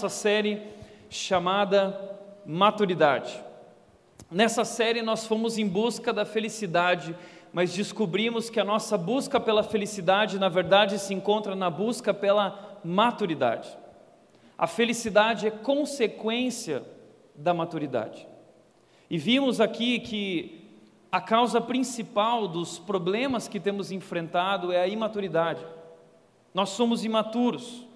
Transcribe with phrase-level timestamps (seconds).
[0.00, 0.62] nossa série
[1.10, 3.38] chamada Maturidade.
[4.30, 7.14] Nessa série nós fomos em busca da felicidade,
[7.52, 12.80] mas descobrimos que a nossa busca pela felicidade, na verdade, se encontra na busca pela
[12.82, 13.68] maturidade.
[14.56, 16.82] A felicidade é consequência
[17.34, 18.26] da maturidade.
[19.10, 20.64] E vimos aqui que
[21.12, 25.62] a causa principal dos problemas que temos enfrentado é a imaturidade.
[26.54, 27.89] Nós somos imaturos.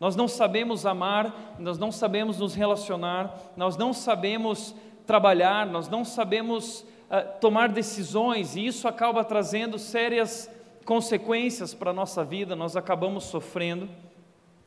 [0.00, 4.74] Nós não sabemos amar, nós não sabemos nos relacionar, nós não sabemos
[5.06, 10.50] trabalhar, nós não sabemos uh, tomar decisões, e isso acaba trazendo sérias
[10.84, 13.88] consequências para a nossa vida, nós acabamos sofrendo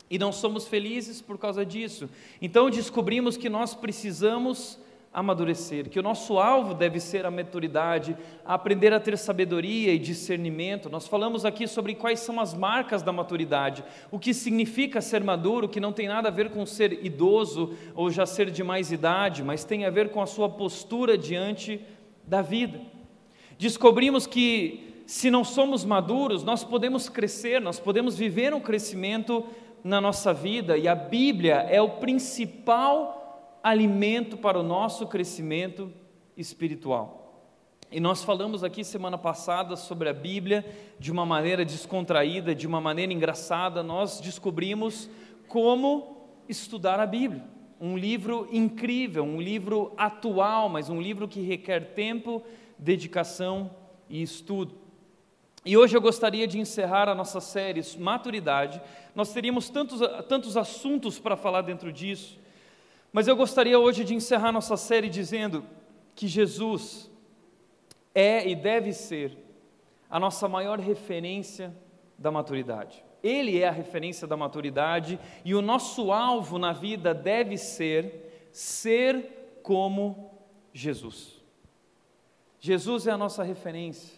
[0.09, 2.09] e não somos felizes por causa disso.
[2.42, 4.80] Então descobrimos que nós precisamos
[5.13, 10.89] amadurecer, que o nosso alvo deve ser a maturidade, aprender a ter sabedoria e discernimento.
[10.89, 15.69] Nós falamos aqui sobre quais são as marcas da maturidade, o que significa ser maduro,
[15.69, 19.44] que não tem nada a ver com ser idoso ou já ser de mais idade,
[19.44, 21.82] mas tem a ver com a sua postura diante
[22.26, 22.80] da vida.
[23.58, 29.45] Descobrimos que se não somos maduros, nós podemos crescer, nós podemos viver um crescimento
[29.83, 33.17] na nossa vida, e a Bíblia é o principal
[33.67, 35.92] alimento para o nosso crescimento
[36.38, 37.44] espiritual.
[37.92, 40.66] E nós falamos aqui semana passada sobre a Bíblia
[40.98, 45.10] de uma maneira descontraída, de uma maneira engraçada, nós descobrimos
[45.50, 47.44] como estudar a Bíblia.
[47.80, 52.42] Um livro incrível, um livro atual, mas um livro que requer tempo,
[52.77, 53.70] dedicação
[54.10, 54.76] e estudo.
[55.66, 58.82] E hoje eu gostaria de encerrar a nossa série Maturidade.
[59.14, 62.39] Nós teríamos tantos, tantos assuntos para falar dentro disso,
[63.17, 65.66] mas eu gostaria hoje de encerrar nossa série dizendo
[66.14, 67.10] que Jesus
[68.14, 69.36] é e deve ser
[70.08, 71.76] a nossa maior referência
[72.16, 73.04] da maturidade.
[73.23, 79.58] Ele é a referência da maturidade e o nosso alvo na vida deve ser ser
[79.64, 80.30] como
[80.72, 81.42] Jesus.
[82.60, 84.16] Jesus é a nossa referência.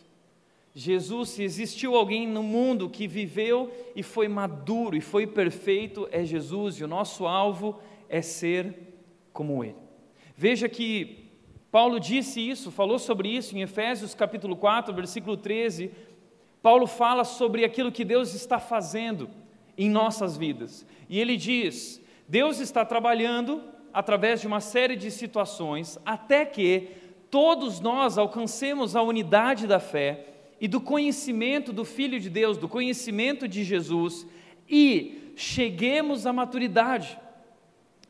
[0.76, 6.26] Jesus, se existiu alguém no mundo que viveu e foi maduro e foi perfeito, é
[6.26, 8.89] Jesus, e o nosso alvo é ser
[9.40, 9.78] como ele.
[10.36, 11.32] Veja que
[11.72, 15.92] Paulo disse isso, falou sobre isso em Efésios capítulo 4, versículo 13.
[16.62, 19.30] Paulo fala sobre aquilo que Deus está fazendo
[19.78, 20.86] em nossas vidas.
[21.08, 23.64] E ele diz: Deus está trabalhando
[23.94, 26.90] através de uma série de situações até que
[27.32, 30.26] todos nós alcancemos a unidade da fé
[30.60, 34.28] e do conhecimento do Filho de Deus, do conhecimento de Jesus
[34.68, 37.18] e cheguemos à maturidade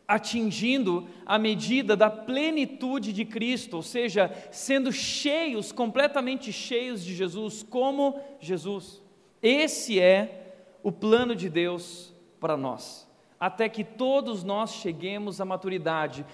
[0.10, 7.62] atingindo a medida da plenitude de Cristo, ou seja, sendo cheios, completamente cheios de Jesus,
[7.62, 9.04] como Jesus.
[9.40, 13.08] Esse é o plano de Deus para nós,
[13.40, 16.26] até que todos nós cheguemos à maturidade.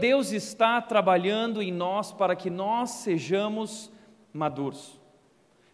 [0.00, 3.92] Deus está trabalhando em nós para que nós sejamos
[4.32, 4.98] maduros.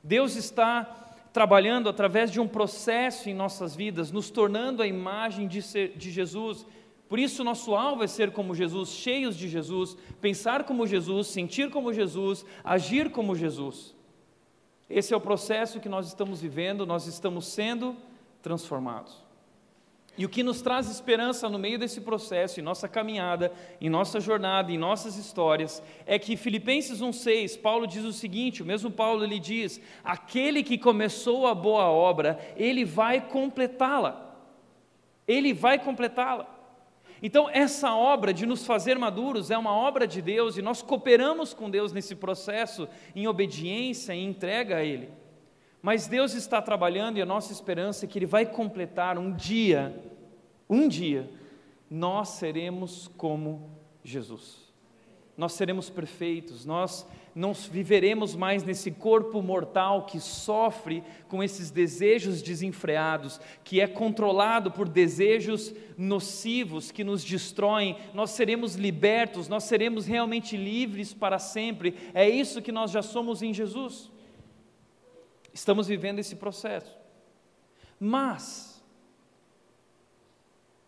[0.02, 0.96] Deus está
[1.32, 6.10] trabalhando através de um processo em nossas vidas, nos tornando a imagem de, ser, de
[6.10, 6.66] Jesus
[7.10, 11.68] por isso, nosso alvo é ser como Jesus, cheios de Jesus, pensar como Jesus, sentir
[11.68, 13.96] como Jesus, agir como Jesus.
[14.88, 17.96] Esse é o processo que nós estamos vivendo, nós estamos sendo
[18.40, 19.24] transformados.
[20.16, 24.20] E o que nos traz esperança no meio desse processo, em nossa caminhada, em nossa
[24.20, 29.24] jornada, em nossas histórias, é que Filipenses 1,6, Paulo diz o seguinte: o mesmo Paulo
[29.24, 34.32] ele diz: aquele que começou a boa obra, ele vai completá-la.
[35.26, 36.59] Ele vai completá-la.
[37.22, 41.52] Então, essa obra de nos fazer maduros é uma obra de Deus e nós cooperamos
[41.52, 45.11] com Deus nesse processo em obediência e entrega a Ele.
[45.82, 49.94] Mas Deus está trabalhando e a nossa esperança é que Ele vai completar um dia
[50.70, 51.28] um dia,
[51.90, 54.72] nós seremos como Jesus.
[55.37, 57.05] Nós seremos perfeitos, nós
[57.35, 64.71] não viveremos mais nesse corpo mortal que sofre com esses desejos desenfreados, que é controlado
[64.71, 67.97] por desejos nocivos que nos destroem.
[68.12, 71.94] Nós seremos libertos, nós seremos realmente livres para sempre.
[72.12, 74.11] É isso que nós já somos em Jesus.
[75.53, 76.99] Estamos vivendo esse processo.
[77.99, 78.69] Mas,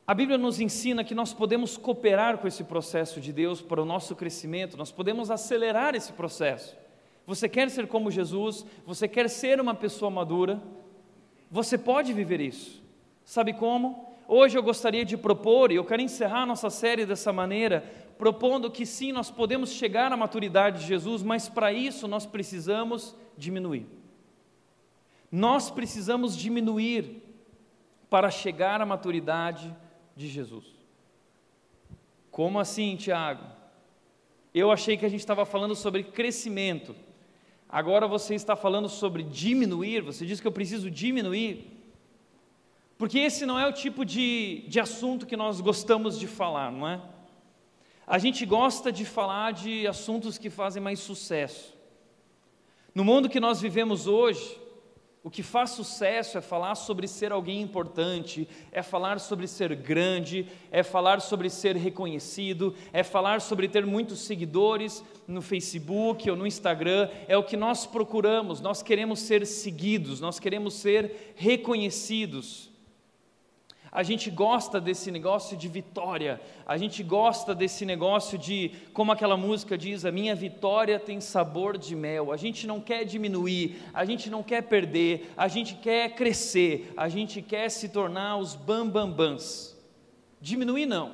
[0.06, 3.84] a Bíblia nos ensina que nós podemos cooperar com esse processo de Deus para o
[3.84, 6.76] nosso crescimento, nós podemos acelerar esse processo.
[7.24, 10.60] Você quer ser como Jesus, você quer ser uma pessoa madura,
[11.48, 12.82] você pode viver isso.
[13.24, 14.12] Sabe como?
[14.26, 17.84] Hoje eu gostaria de propor, e eu quero encerrar nossa série dessa maneira,
[18.18, 23.14] propondo que sim, nós podemos chegar à maturidade de Jesus, mas para isso nós precisamos
[23.36, 23.86] diminuir.
[25.30, 27.22] Nós precisamos diminuir
[28.10, 29.74] para chegar à maturidade
[30.16, 30.64] de Jesus.
[32.30, 33.44] Como assim, Tiago?
[34.54, 36.94] Eu achei que a gente estava falando sobre crescimento.
[37.68, 40.02] Agora você está falando sobre diminuir.
[40.02, 41.70] Você diz que eu preciso diminuir.
[42.98, 46.86] Porque esse não é o tipo de, de assunto que nós gostamos de falar, não
[46.86, 47.00] é?
[48.06, 51.74] A gente gosta de falar de assuntos que fazem mais sucesso.
[52.94, 54.60] No mundo que nós vivemos hoje,
[55.24, 60.48] o que faz sucesso é falar sobre ser alguém importante, é falar sobre ser grande,
[60.70, 66.44] é falar sobre ser reconhecido, é falar sobre ter muitos seguidores no Facebook ou no
[66.44, 67.08] Instagram.
[67.28, 72.71] É o que nós procuramos, nós queremos ser seguidos, nós queremos ser reconhecidos.
[73.92, 79.36] A gente gosta desse negócio de vitória, a gente gosta desse negócio de, como aquela
[79.36, 82.32] música diz, a minha vitória tem sabor de mel.
[82.32, 87.06] A gente não quer diminuir, a gente não quer perder, a gente quer crescer, a
[87.06, 89.78] gente quer se tornar os bambambãs.
[90.40, 91.12] Diminuir não,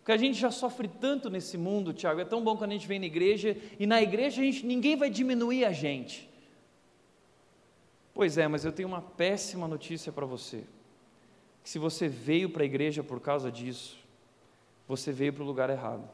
[0.00, 2.20] porque a gente já sofre tanto nesse mundo, Tiago.
[2.20, 5.08] É tão bom quando a gente vem na igreja e na igreja gente, ninguém vai
[5.08, 6.28] diminuir a gente.
[8.12, 10.62] Pois é, mas eu tenho uma péssima notícia para você
[11.66, 13.98] que se você veio para a igreja por causa disso,
[14.86, 16.08] você veio para o lugar errado.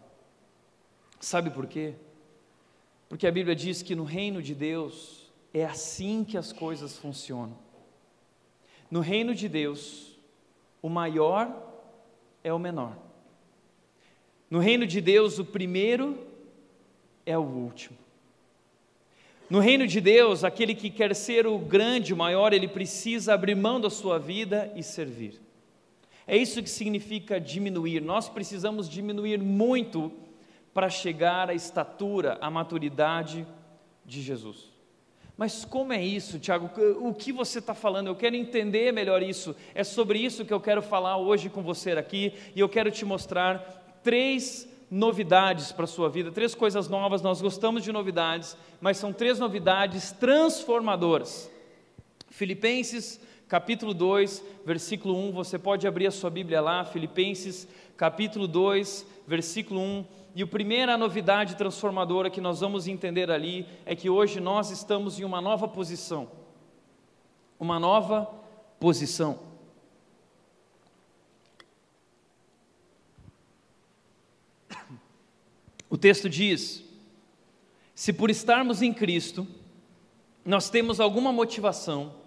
[1.20, 1.92] Sabe por quê?
[3.06, 7.54] Porque a Bíblia diz que no reino de Deus é assim que as coisas funcionam.
[8.90, 10.16] No reino de Deus,
[10.80, 11.54] o maior
[12.42, 12.96] é o menor.
[14.48, 16.18] No reino de Deus, o primeiro
[17.26, 17.98] é o último.
[19.50, 23.54] No reino de Deus, aquele que quer ser o grande, o maior, ele precisa abrir
[23.54, 25.41] mão da sua vida e servir.
[26.26, 28.00] É isso que significa diminuir.
[28.00, 30.12] Nós precisamos diminuir muito
[30.72, 33.46] para chegar à estatura, à maturidade
[34.04, 34.70] de Jesus.
[35.36, 36.70] Mas como é isso, Tiago?
[37.00, 38.06] O que você está falando?
[38.06, 39.56] Eu quero entender melhor isso.
[39.74, 43.04] É sobre isso que eu quero falar hoje com você aqui e eu quero te
[43.04, 47.22] mostrar três novidades para a sua vida, três coisas novas.
[47.22, 51.50] Nós gostamos de novidades, mas são três novidades transformadoras.
[52.30, 53.18] Filipenses
[53.52, 57.68] capítulo 2, versículo 1, você pode abrir a sua Bíblia lá, Filipenses,
[57.98, 60.06] capítulo 2, versículo 1.
[60.34, 65.20] E a primeira novidade transformadora que nós vamos entender ali é que hoje nós estamos
[65.20, 66.30] em uma nova posição.
[67.60, 68.24] Uma nova
[68.80, 69.38] posição.
[75.90, 76.82] O texto diz:
[77.94, 79.46] se por estarmos em Cristo,
[80.42, 82.21] nós temos alguma motivação,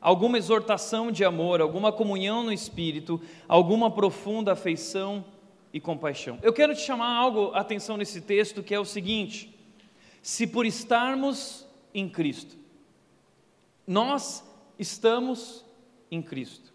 [0.00, 5.24] alguma exortação de amor, alguma comunhão no Espírito, alguma profunda afeição
[5.72, 6.38] e compaixão.
[6.42, 9.54] Eu quero te chamar algo a atenção nesse texto que é o seguinte:
[10.22, 12.56] se por estarmos em Cristo,
[13.86, 14.44] nós
[14.78, 15.64] estamos
[16.10, 16.72] em Cristo.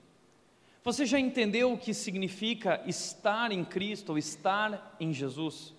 [0.84, 5.74] Você já entendeu o que significa estar em Cristo ou estar em Jesus?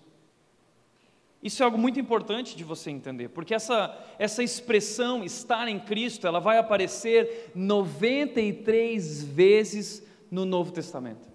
[1.45, 6.25] Isso é algo muito importante de você entender, porque essa, essa expressão estar em Cristo,
[6.25, 11.29] ela vai aparecer 93 vezes no Novo Testamento.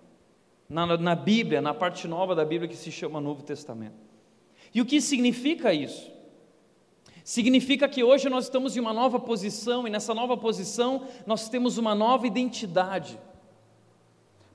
[0.68, 3.94] Na, na Bíblia, na parte nova da Bíblia que se chama Novo Testamento.
[4.74, 6.10] E o que significa isso?
[7.22, 11.78] Significa que hoje nós estamos em uma nova posição, e nessa nova posição nós temos
[11.78, 13.16] uma nova identidade.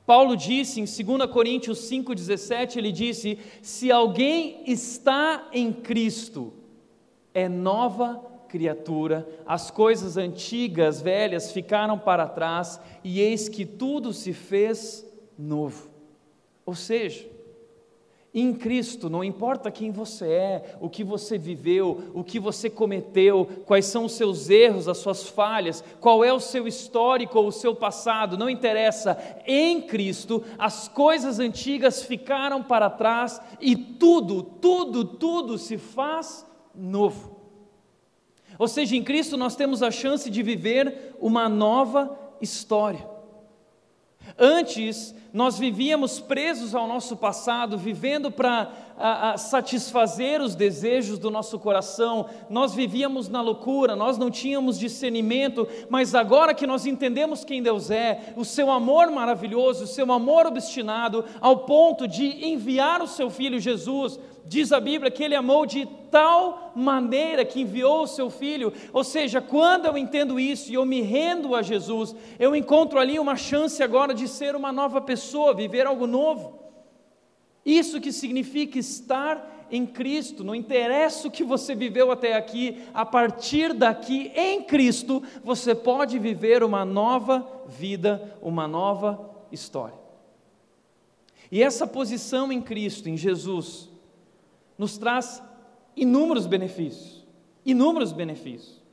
[0.05, 6.53] Paulo disse em 2 Coríntios 5,17: ele disse: Se alguém está em Cristo,
[7.33, 14.31] é nova criatura, as coisas antigas, velhas ficaram para trás, e eis que tudo se
[14.31, 15.05] fez
[15.37, 15.89] novo.
[16.65, 17.27] Ou seja,
[18.37, 23.45] Em Cristo, não importa quem você é, o que você viveu, o que você cometeu,
[23.65, 27.51] quais são os seus erros, as suas falhas, qual é o seu histórico ou o
[27.51, 29.17] seu passado, não interessa.
[29.47, 37.39] Em Cristo, as coisas antigas ficaram para trás e tudo, tudo, tudo se faz novo.
[38.59, 43.07] Ou seja, em Cristo nós temos a chance de viver uma nova história.
[44.37, 48.71] Antes, nós vivíamos presos ao nosso passado, vivendo para
[49.37, 56.15] satisfazer os desejos do nosso coração, nós vivíamos na loucura, nós não tínhamos discernimento, mas
[56.15, 61.25] agora que nós entendemos quem Deus é, o seu amor maravilhoso, o seu amor obstinado,
[61.41, 65.87] ao ponto de enviar o seu filho Jesus, diz a Bíblia que ele amou de
[66.11, 68.71] tal maneira que enviou o seu filho.
[68.93, 73.19] Ou seja, quando eu entendo isso e eu me rendo a Jesus, eu encontro ali
[73.19, 76.59] uma chance agora de ser uma nova pessoa, viver algo novo.
[77.65, 83.03] Isso que significa estar em Cristo, não interessa o que você viveu até aqui, a
[83.03, 89.97] partir daqui, em Cristo, você pode viver uma nova vida, uma nova história.
[91.51, 93.89] E essa posição em Cristo, em Jesus,
[94.77, 95.41] nos traz
[95.95, 97.25] inúmeros benefícios.
[97.65, 98.83] Inúmeros benefícios.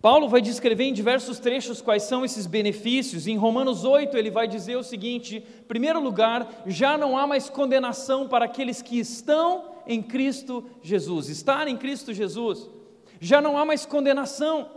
[0.00, 3.26] Paulo vai descrever em diversos trechos quais são esses benefícios.
[3.26, 7.50] Em Romanos 8, ele vai dizer o seguinte: em primeiro lugar, já não há mais
[7.50, 11.28] condenação para aqueles que estão em Cristo Jesus.
[11.28, 12.68] Estar em Cristo Jesus,
[13.20, 14.70] já não há mais condenação.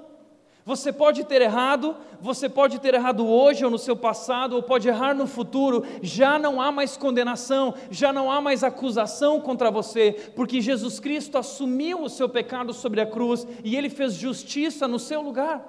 [0.63, 4.87] Você pode ter errado, você pode ter errado hoje ou no seu passado, ou pode
[4.87, 10.31] errar no futuro, já não há mais condenação, já não há mais acusação contra você,
[10.35, 14.99] porque Jesus Cristo assumiu o seu pecado sobre a cruz e ele fez justiça no
[14.99, 15.67] seu lugar.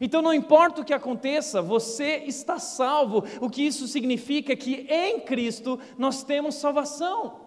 [0.00, 3.24] Então não importa o que aconteça, você está salvo.
[3.40, 7.40] O que isso significa é que em Cristo nós temos salvação.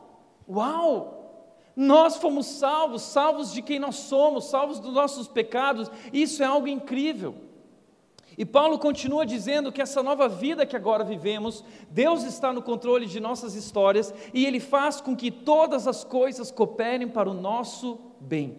[0.48, 1.19] Uau!
[1.80, 6.68] Nós fomos salvos, salvos de quem nós somos, salvos dos nossos pecados, isso é algo
[6.68, 7.34] incrível.
[8.38, 13.06] E Paulo continua dizendo que essa nova vida que agora vivemos, Deus está no controle
[13.06, 17.98] de nossas histórias e Ele faz com que todas as coisas cooperem para o nosso
[18.20, 18.58] bem.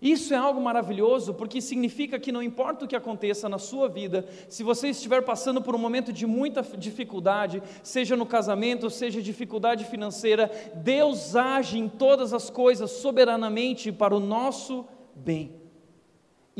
[0.00, 4.26] Isso é algo maravilhoso, porque significa que não importa o que aconteça na sua vida,
[4.48, 9.84] se você estiver passando por um momento de muita dificuldade, seja no casamento, seja dificuldade
[9.84, 15.59] financeira, Deus age em todas as coisas soberanamente para o nosso bem.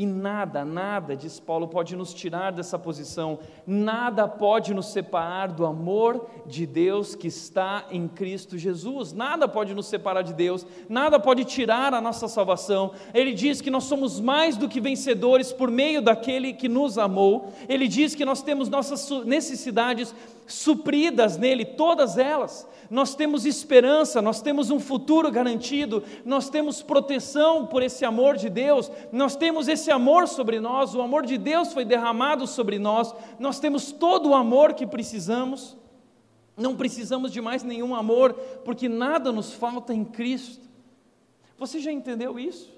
[0.01, 5.63] E nada, nada, diz Paulo, pode nos tirar dessa posição, nada pode nos separar do
[5.63, 11.19] amor de Deus que está em Cristo Jesus, nada pode nos separar de Deus, nada
[11.19, 12.93] pode tirar a nossa salvação.
[13.13, 17.53] Ele diz que nós somos mais do que vencedores por meio daquele que nos amou,
[17.69, 20.15] ele diz que nós temos nossas necessidades
[20.51, 22.67] supridas nele, todas elas.
[22.89, 28.49] Nós temos esperança, nós temos um futuro garantido, nós temos proteção por esse amor de
[28.49, 33.15] Deus, nós temos esse amor sobre nós, o amor de Deus foi derramado sobre nós,
[33.39, 35.77] nós temos todo o amor que precisamos,
[36.57, 38.33] não precisamos de mais nenhum amor,
[38.65, 40.69] porque nada nos falta em Cristo.
[41.57, 42.69] Você já entendeu isso?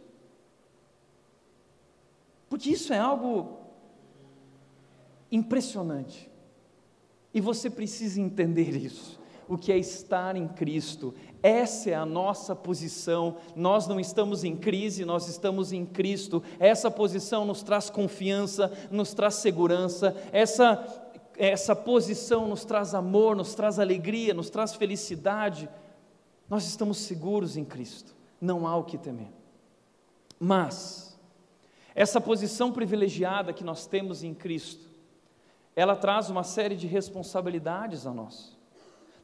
[2.50, 3.58] Porque isso é algo
[5.32, 6.30] impressionante.
[7.34, 9.20] E você precisa entender isso.
[9.48, 13.38] O que é estar em Cristo, essa é a nossa posição.
[13.56, 16.42] Nós não estamos em crise, nós estamos em Cristo.
[16.60, 20.16] Essa posição nos traz confiança, nos traz segurança.
[20.32, 25.68] Essa, essa posição nos traz amor, nos traz alegria, nos traz felicidade.
[26.50, 29.32] Nós estamos seguros em Cristo, não há o que temer.
[30.40, 31.18] Mas,
[31.96, 34.92] essa posição privilegiada que nós temos em Cristo,
[35.75, 38.53] ela traz uma série de responsabilidades a nós.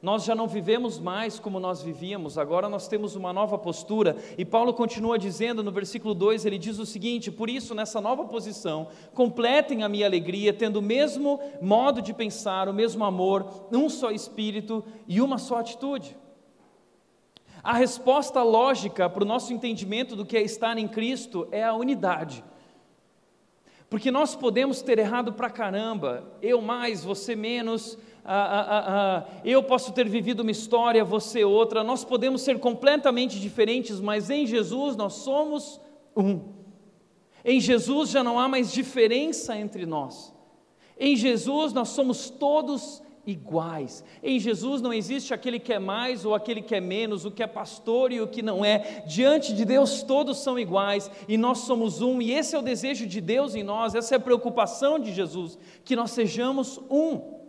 [0.01, 4.15] Nós já não vivemos mais como nós vivíamos, agora nós temos uma nova postura.
[4.37, 8.23] E Paulo continua dizendo no versículo 2: ele diz o seguinte: Por isso, nessa nova
[8.23, 13.89] posição, completem a minha alegria, tendo o mesmo modo de pensar, o mesmo amor, um
[13.89, 16.15] só espírito e uma só atitude.
[17.61, 21.73] A resposta lógica para o nosso entendimento do que é estar em Cristo é a
[21.73, 22.41] unidade.
[23.89, 29.63] Porque nós podemos ter errado pra caramba, eu mais, você menos, ah, ah, ah, eu
[29.63, 34.95] posso ter vivido uma história, você outra, nós podemos ser completamente diferentes, mas em Jesus
[34.95, 35.81] nós somos
[36.15, 36.39] um.
[37.43, 40.31] Em Jesus já não há mais diferença entre nós.
[40.99, 44.03] Em Jesus nós somos todos iguais.
[44.23, 47.43] Em Jesus não existe aquele que é mais ou aquele que é menos, o que
[47.43, 49.03] é pastor e o que não é.
[49.05, 53.05] Diante de Deus todos são iguais e nós somos um, e esse é o desejo
[53.05, 57.39] de Deus em nós, essa é a preocupação de Jesus, que nós sejamos um.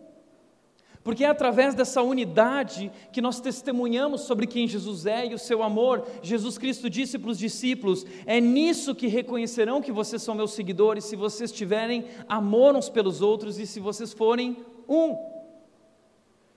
[1.02, 5.62] Porque é através dessa unidade que nós testemunhamos sobre quem Jesus é e o seu
[5.62, 6.06] amor.
[6.22, 11.04] Jesus Cristo disse para os discípulos: É nisso que reconhecerão que vocês são meus seguidores,
[11.04, 15.29] se vocês tiverem amor uns pelos outros e se vocês forem um.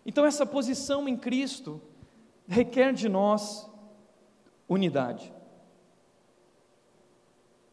[0.06, 1.82] Então, essa posição em Cristo
[2.48, 3.70] requer de nós
[4.68, 5.34] unidade.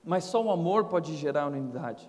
[0.05, 2.09] Mas só o amor pode gerar unidade.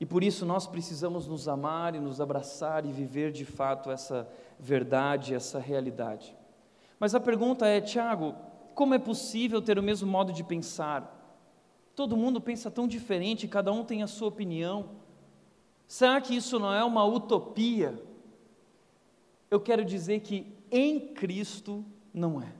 [0.00, 4.28] E por isso nós precisamos nos amar e nos abraçar e viver de fato essa
[4.58, 6.36] verdade, essa realidade.
[6.98, 8.34] Mas a pergunta é, Tiago,
[8.74, 11.10] como é possível ter o mesmo modo de pensar?
[11.94, 14.90] Todo mundo pensa tão diferente, cada um tem a sua opinião.
[15.86, 18.02] Será que isso não é uma utopia?
[19.54, 22.52] Eu quero dizer que em Cristo não é.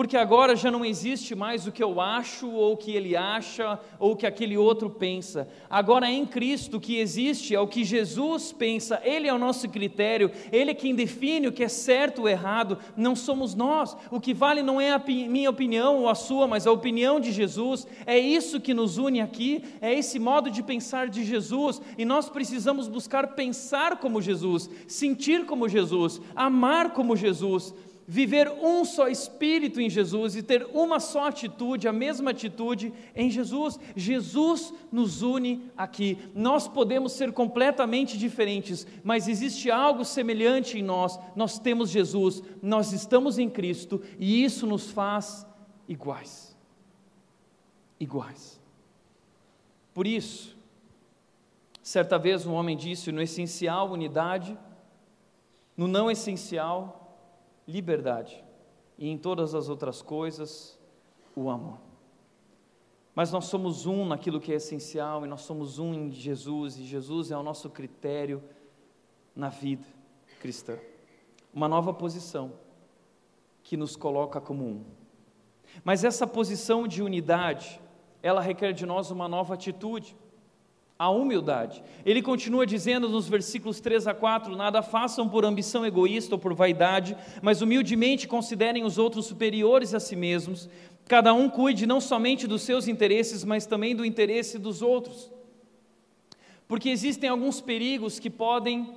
[0.00, 3.78] Porque agora já não existe mais o que eu acho, ou o que ele acha,
[3.98, 5.46] ou o que aquele outro pensa.
[5.68, 9.68] Agora em Cristo o que existe é o que Jesus pensa, Ele é o nosso
[9.68, 13.94] critério, Ele é quem define o que é certo ou errado, não somos nós.
[14.10, 17.30] O que vale não é a minha opinião ou a sua, mas a opinião de
[17.30, 17.86] Jesus.
[18.06, 22.30] É isso que nos une aqui, é esse modo de pensar de Jesus, e nós
[22.30, 27.74] precisamos buscar pensar como Jesus, sentir como Jesus, amar como Jesus
[28.10, 33.30] viver um só espírito em Jesus e ter uma só atitude, a mesma atitude em
[33.30, 33.78] Jesus.
[33.94, 36.18] Jesus nos une aqui.
[36.34, 41.20] Nós podemos ser completamente diferentes, mas existe algo semelhante em nós.
[41.36, 45.46] Nós temos Jesus, nós estamos em Cristo e isso nos faz
[45.86, 46.56] iguais.
[48.00, 48.60] Iguais.
[49.94, 50.56] Por isso,
[51.80, 54.58] certa vez um homem disse: no essencial, unidade,
[55.76, 56.99] no não essencial,
[57.70, 58.44] liberdade,
[58.98, 60.78] e em todas as outras coisas,
[61.34, 61.78] o amor.
[63.14, 66.84] Mas nós somos um naquilo que é essencial, e nós somos um em Jesus, e
[66.84, 68.42] Jesus é o nosso critério
[69.34, 69.86] na vida
[70.40, 70.78] cristã.
[71.52, 72.52] Uma nova posição
[73.62, 74.84] que nos coloca como um.
[75.84, 77.80] Mas essa posição de unidade,
[78.22, 80.16] ela requer de nós uma nova atitude
[81.00, 81.82] a humildade.
[82.04, 86.52] Ele continua dizendo nos versículos 3 a 4: Nada façam por ambição egoísta ou por
[86.52, 90.68] vaidade, mas humildemente considerem os outros superiores a si mesmos.
[91.08, 95.32] Cada um cuide não somente dos seus interesses, mas também do interesse dos outros.
[96.68, 98.94] Porque existem alguns perigos que podem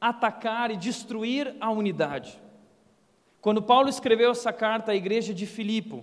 [0.00, 2.40] atacar e destruir a unidade.
[3.42, 6.02] Quando Paulo escreveu essa carta à igreja de Filipe,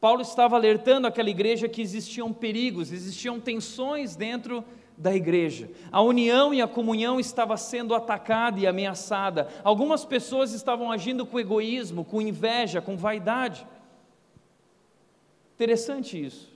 [0.00, 4.64] Paulo estava alertando aquela igreja que existiam perigos, existiam tensões dentro
[4.96, 5.70] da igreja.
[5.90, 9.48] A união e a comunhão estava sendo atacada e ameaçada.
[9.62, 13.66] Algumas pessoas estavam agindo com egoísmo, com inveja, com vaidade.
[15.54, 16.52] Interessante isso,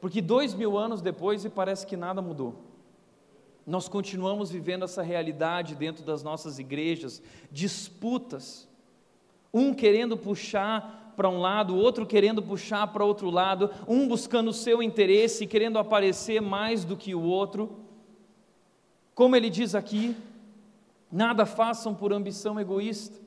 [0.00, 2.54] porque dois mil anos depois e parece que nada mudou.
[3.66, 8.66] Nós continuamos vivendo essa realidade dentro das nossas igrejas, disputas,
[9.52, 14.48] um querendo puxar para um lado, o outro querendo puxar para outro lado, um buscando
[14.48, 17.78] o seu interesse, querendo aparecer mais do que o outro.
[19.14, 20.16] Como ele diz aqui,
[21.10, 23.20] nada façam por ambição egoísta.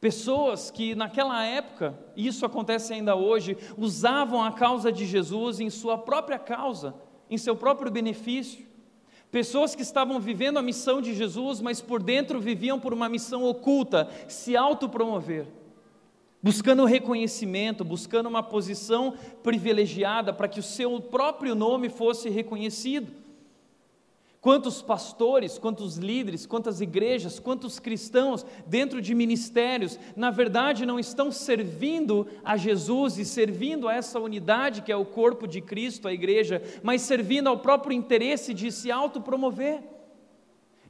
[0.00, 5.68] Pessoas que naquela época, e isso acontece ainda hoje, usavam a causa de Jesus em
[5.68, 6.94] sua própria causa,
[7.28, 8.66] em seu próprio benefício.
[9.30, 13.44] Pessoas que estavam vivendo a missão de Jesus, mas por dentro viviam por uma missão
[13.44, 15.57] oculta, se autopromover
[16.42, 23.10] buscando reconhecimento, buscando uma posição privilegiada para que o seu próprio nome fosse reconhecido.
[24.40, 31.32] Quantos pastores, quantos líderes, quantas igrejas, quantos cristãos dentro de ministérios, na verdade não estão
[31.32, 36.12] servindo a Jesus e servindo a essa unidade que é o corpo de Cristo, a
[36.12, 39.82] igreja, mas servindo ao próprio interesse de se autopromover.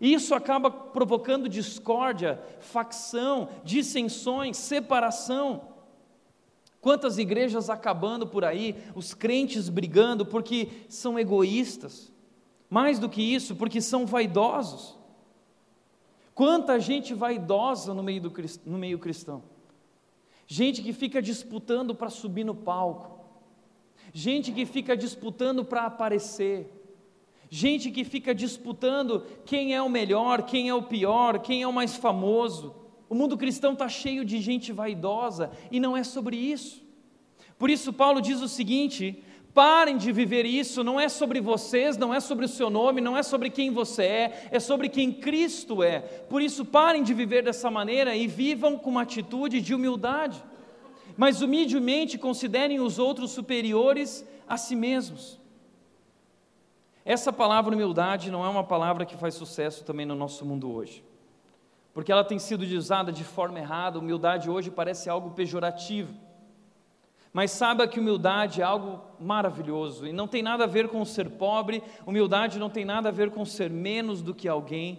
[0.00, 5.68] Isso acaba provocando discórdia, facção, dissensões, separação.
[6.80, 12.12] Quantas igrejas acabando por aí, os crentes brigando porque são egoístas.
[12.70, 14.96] Mais do que isso, porque são vaidosos.
[16.34, 18.32] Quanta gente vaidosa no meio, do,
[18.64, 19.42] no meio cristão.
[20.46, 23.18] Gente que fica disputando para subir no palco.
[24.12, 26.77] Gente que fica disputando para aparecer
[27.50, 31.72] gente que fica disputando quem é o melhor, quem é o pior, quem é o
[31.72, 32.74] mais famoso.
[33.08, 36.82] O mundo cristão está cheio de gente vaidosa e não é sobre isso.
[37.58, 39.22] Por isso, Paulo diz o seguinte:
[39.54, 43.16] parem de viver isso, não é sobre vocês, não é sobre o seu nome, não
[43.16, 46.00] é sobre quem você é, é sobre quem Cristo é.
[46.00, 50.42] Por isso, parem de viver dessa maneira e vivam com uma atitude de humildade.
[51.16, 55.37] Mas humildemente considerem os outros superiores a si mesmos.
[57.08, 61.02] Essa palavra humildade não é uma palavra que faz sucesso também no nosso mundo hoje.
[61.94, 66.12] Porque ela tem sido usada de forma errada, humildade hoje parece algo pejorativo.
[67.32, 71.30] Mas saiba que humildade é algo maravilhoso e não tem nada a ver com ser
[71.30, 74.98] pobre, humildade não tem nada a ver com ser menos do que alguém.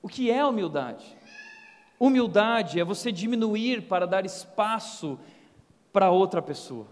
[0.00, 1.04] O que é humildade?
[1.98, 5.18] Humildade é você diminuir para dar espaço
[5.92, 6.86] para outra pessoa,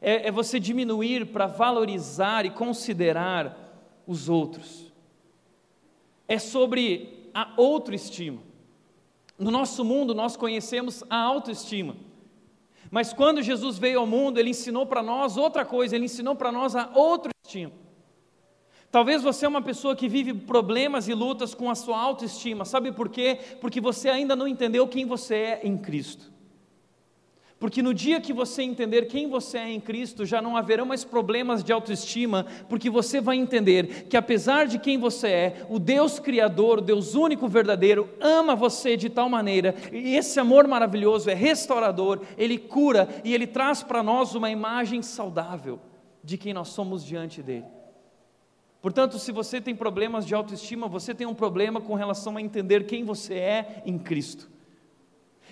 [0.00, 3.62] é, é você diminuir para valorizar e considerar
[4.06, 4.92] os outros,
[6.28, 8.42] é sobre a autoestima.
[9.38, 11.96] No nosso mundo, nós conhecemos a autoestima.
[12.90, 16.52] Mas quando Jesus veio ao mundo, ele ensinou para nós outra coisa, ele ensinou para
[16.52, 17.72] nós a outro estima.
[18.90, 22.64] Talvez você é uma pessoa que vive problemas e lutas com a sua autoestima.
[22.64, 23.38] Sabe por quê?
[23.60, 26.31] Porque você ainda não entendeu quem você é em Cristo.
[27.62, 31.04] Porque no dia que você entender quem você é em Cristo, já não haverão mais
[31.04, 36.18] problemas de autoestima, porque você vai entender que apesar de quem você é, o Deus
[36.18, 41.34] Criador, o Deus único verdadeiro, ama você de tal maneira, e esse amor maravilhoso é
[41.34, 45.78] restaurador, ele cura e ele traz para nós uma imagem saudável
[46.20, 47.66] de quem nós somos diante dele.
[48.80, 52.86] Portanto, se você tem problemas de autoestima, você tem um problema com relação a entender
[52.86, 54.50] quem você é em Cristo.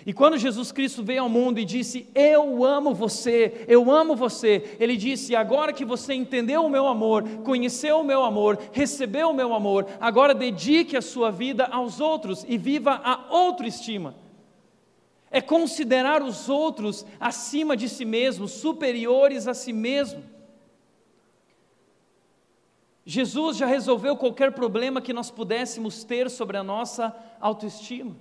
[0.05, 4.75] E quando Jesus Cristo veio ao mundo e disse: Eu amo você, eu amo você,
[4.79, 9.33] ele disse: Agora que você entendeu o meu amor, conheceu o meu amor, recebeu o
[9.33, 14.15] meu amor, agora dedique a sua vida aos outros e viva a autoestima.
[15.29, 20.23] É considerar os outros acima de si mesmo, superiores a si mesmo.
[23.05, 28.15] Jesus já resolveu qualquer problema que nós pudéssemos ter sobre a nossa autoestima.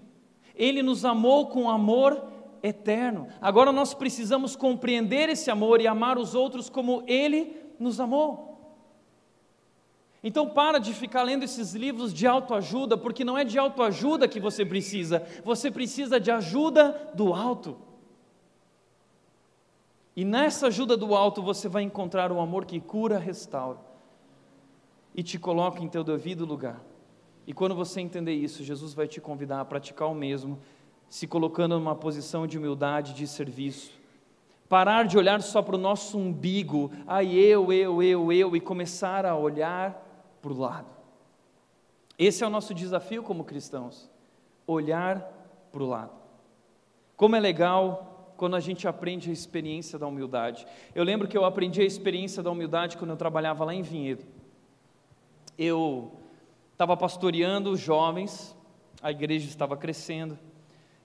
[0.61, 2.23] Ele nos amou com amor
[2.63, 3.27] eterno.
[3.41, 8.47] Agora nós precisamos compreender esse amor e amar os outros como Ele nos amou.
[10.23, 14.39] Então para de ficar lendo esses livros de autoajuda, porque não é de autoajuda que
[14.39, 17.79] você precisa, você precisa de ajuda do alto.
[20.15, 23.79] E nessa ajuda do alto você vai encontrar o um amor que cura, restaura
[25.15, 26.90] e te coloca em teu devido lugar.
[27.51, 30.57] E quando você entender isso, Jesus vai te convidar a praticar o mesmo,
[31.09, 33.91] se colocando numa posição de humildade, de serviço.
[34.69, 39.27] Parar de olhar só para o nosso umbigo, ai eu, eu, eu, eu, e começar
[39.27, 40.01] a olhar
[40.41, 40.87] para o lado.
[42.17, 44.09] Esse é o nosso desafio como cristãos,
[44.65, 45.19] olhar
[45.73, 46.13] para o lado.
[47.17, 50.65] Como é legal quando a gente aprende a experiência da humildade.
[50.95, 54.25] Eu lembro que eu aprendi a experiência da humildade quando eu trabalhava lá em Vinhedo.
[55.59, 56.20] Eu
[56.81, 58.57] estava pastoreando os jovens,
[59.03, 60.39] a igreja estava crescendo,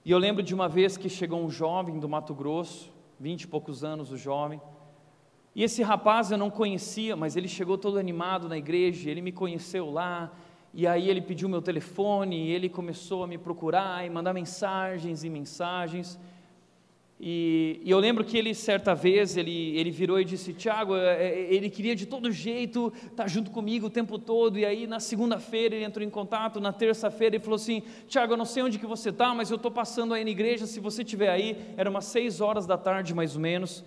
[0.06, 3.46] e eu lembro de uma vez que chegou um jovem do Mato Grosso, vinte e
[3.46, 4.58] poucos anos o jovem,
[5.54, 9.32] e esse rapaz eu não conhecia, mas ele chegou todo animado na igreja, ele me
[9.32, 10.32] conheceu lá,
[10.72, 15.24] e aí ele pediu meu telefone, e ele começou a me procurar e mandar mensagens
[15.24, 16.18] e mensagens,
[17.18, 21.24] e, e, eu lembro que ele, certa vez, ele, ele virou e disse: Tiago, é,
[21.24, 24.58] é, ele queria de todo jeito estar tá junto comigo o tempo todo.
[24.58, 26.60] E aí, na segunda-feira, ele entrou em contato.
[26.60, 29.56] Na terça-feira, ele falou assim: Tiago, eu não sei onde que você está, mas eu
[29.56, 30.66] estou passando aí na igreja.
[30.66, 33.82] Se você estiver aí, era umas seis horas da tarde, mais ou menos.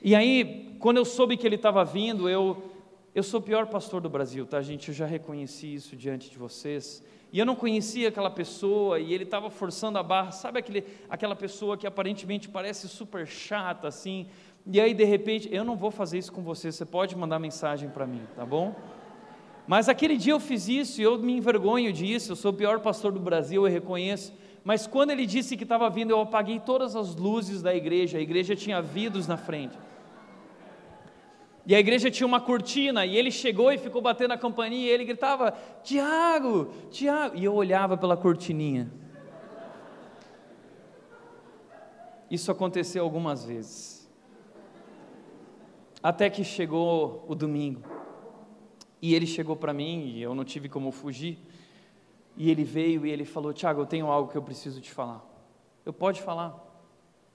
[0.00, 2.70] E aí, quando eu soube que ele estava vindo, eu,
[3.14, 4.88] eu sou o pior pastor do Brasil, tá, gente?
[4.88, 9.24] Eu já reconheci isso diante de vocês e eu não conhecia aquela pessoa, e ele
[9.24, 14.26] estava forçando a barra, sabe aquele, aquela pessoa que aparentemente parece super chata, assim,
[14.66, 17.88] e aí de repente, eu não vou fazer isso com você, você pode mandar mensagem
[17.88, 18.74] para mim, tá bom?
[19.66, 22.80] Mas aquele dia eu fiz isso, e eu me envergonho disso, eu sou o pior
[22.80, 26.94] pastor do Brasil, eu reconheço, mas quando ele disse que estava vindo, eu apaguei todas
[26.94, 29.76] as luzes da igreja, a igreja tinha vidros na frente,
[31.64, 34.88] e a igreja tinha uma cortina, e ele chegou e ficou batendo a campainha, e
[34.88, 37.36] ele gritava: Tiago, Tiago.
[37.36, 38.90] E eu olhava pela cortininha.
[42.28, 44.10] Isso aconteceu algumas vezes.
[46.02, 47.82] Até que chegou o domingo.
[49.00, 51.38] E ele chegou para mim, e eu não tive como fugir.
[52.36, 55.24] E ele veio e ele falou: Tiago, eu tenho algo que eu preciso te falar.
[55.86, 56.58] Eu pode falar.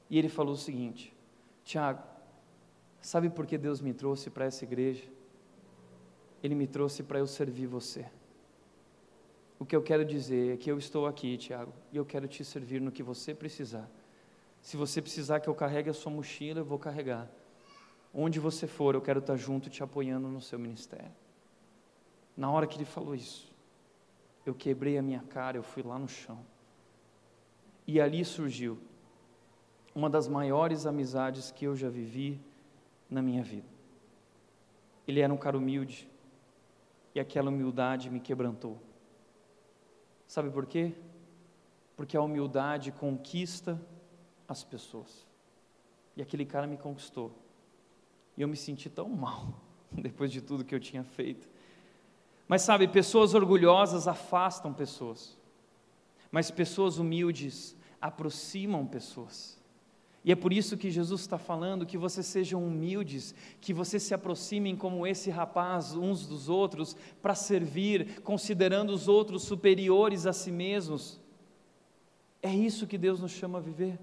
[0.09, 1.13] E ele falou o seguinte:
[1.63, 2.01] Tiago,
[3.01, 5.03] Sabe por que Deus me trouxe para essa igreja?
[6.43, 8.05] Ele me trouxe para eu servir você.
[9.60, 12.43] O que eu quero dizer é que eu estou aqui, Tiago, e eu quero te
[12.45, 13.89] servir no que você precisar.
[14.62, 17.27] Se você precisar que eu carregue a sua mochila, eu vou carregar.
[18.13, 21.12] Onde você for, eu quero estar junto te apoiando no seu ministério.
[22.36, 23.51] Na hora que ele falou isso,
[24.45, 26.39] eu quebrei a minha cara, eu fui lá no chão.
[27.86, 28.77] E ali surgiu
[29.95, 32.39] uma das maiores amizades que eu já vivi
[33.10, 33.67] na minha vida.
[35.08, 36.10] Ele era um cara humilde,
[37.15, 38.80] e aquela humildade me quebrantou.
[40.28, 40.93] Sabe por quê?
[41.96, 43.82] Porque a humildade conquista
[44.48, 45.26] as pessoas.
[46.15, 47.32] E aquele cara me conquistou.
[48.36, 49.60] E eu me senti tão mal
[49.91, 51.50] depois de tudo que eu tinha feito.
[52.48, 55.38] Mas sabe, pessoas orgulhosas afastam pessoas,
[56.32, 59.57] mas pessoas humildes aproximam pessoas.
[60.23, 64.13] E é por isso que Jesus está falando que vocês sejam humildes, que vocês se
[64.13, 70.51] aproximem como esse rapaz uns dos outros, para servir, considerando os outros superiores a si
[70.51, 71.19] mesmos.
[72.41, 73.97] É isso que Deus nos chama a viver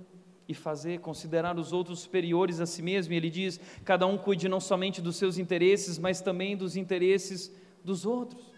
[0.49, 3.13] e fazer, considerar os outros superiores a si mesmo.
[3.13, 7.53] E Ele diz: cada um cuide não somente dos seus interesses, mas também dos interesses
[7.83, 8.53] dos outros.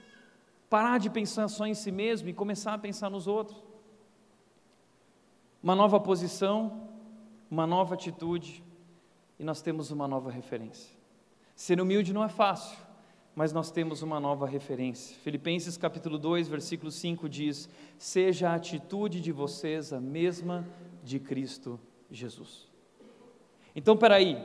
[0.68, 3.62] Parar de pensar só em si mesmo e começar a pensar nos outros.
[5.62, 6.88] Uma nova posição
[7.50, 8.62] uma nova atitude
[9.38, 10.94] e nós temos uma nova referência.
[11.54, 12.76] Ser humilde não é fácil,
[13.34, 15.16] mas nós temos uma nova referência.
[15.18, 20.66] Filipenses capítulo 2, versículo 5 diz: "Seja a atitude de vocês a mesma
[21.02, 21.78] de Cristo
[22.10, 22.66] Jesus".
[23.74, 24.42] Então, peraí,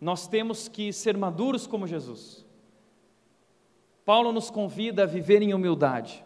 [0.00, 2.44] nós temos que ser maduros como Jesus.
[4.04, 6.25] Paulo nos convida a viver em humildade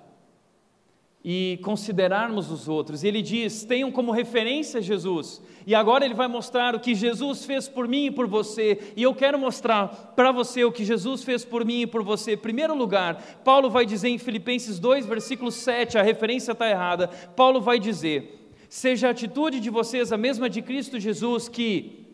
[1.24, 3.04] e considerarmos os outros.
[3.04, 5.42] Ele diz: tenham como referência Jesus.
[5.66, 8.92] E agora ele vai mostrar o que Jesus fez por mim e por você.
[8.96, 12.32] E eu quero mostrar para você o que Jesus fez por mim e por você.
[12.32, 17.08] Em primeiro lugar, Paulo vai dizer em Filipenses 2, versículo 7, a referência está errada.
[17.08, 22.06] Paulo vai dizer: seja a atitude de vocês a mesma de Cristo Jesus, que,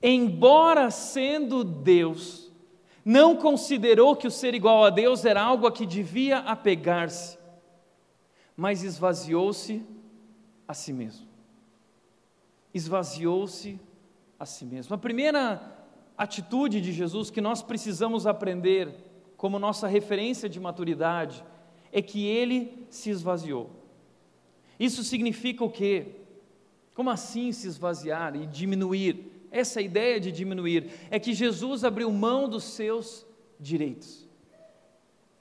[0.00, 2.52] embora sendo Deus,
[3.04, 7.43] não considerou que o ser igual a Deus era algo a que devia apegar-se
[8.56, 9.84] mas esvaziou-se
[10.66, 11.26] a si mesmo.
[12.72, 13.78] Esvaziou-se
[14.38, 14.94] a si mesmo.
[14.94, 15.74] A primeira
[16.16, 18.94] atitude de Jesus que nós precisamos aprender
[19.36, 21.44] como nossa referência de maturidade
[21.92, 23.70] é que ele se esvaziou.
[24.78, 26.06] Isso significa o quê?
[26.94, 29.32] Como assim se esvaziar e diminuir?
[29.50, 33.26] Essa ideia de diminuir é que Jesus abriu mão dos seus
[33.58, 34.28] direitos.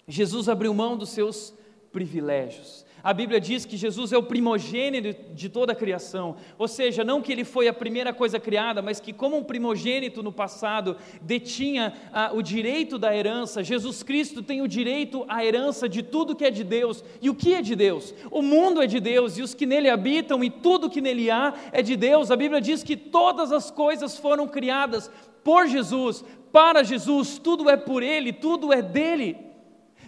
[0.07, 1.53] Jesus abriu mão dos seus
[1.91, 2.85] privilégios.
[3.03, 7.21] A Bíblia diz que Jesus é o primogênito de toda a criação, ou seja, não
[7.21, 11.93] que ele foi a primeira coisa criada, mas que, como um primogênito no passado detinha
[12.13, 16.45] ah, o direito da herança, Jesus Cristo tem o direito à herança de tudo que
[16.45, 17.03] é de Deus.
[17.21, 18.13] E o que é de Deus?
[18.31, 21.53] O mundo é de Deus, e os que nele habitam, e tudo que nele há
[21.73, 22.31] é de Deus.
[22.31, 25.11] A Bíblia diz que todas as coisas foram criadas
[25.43, 29.52] por Jesus, para Jesus, tudo é por Ele, tudo é dele.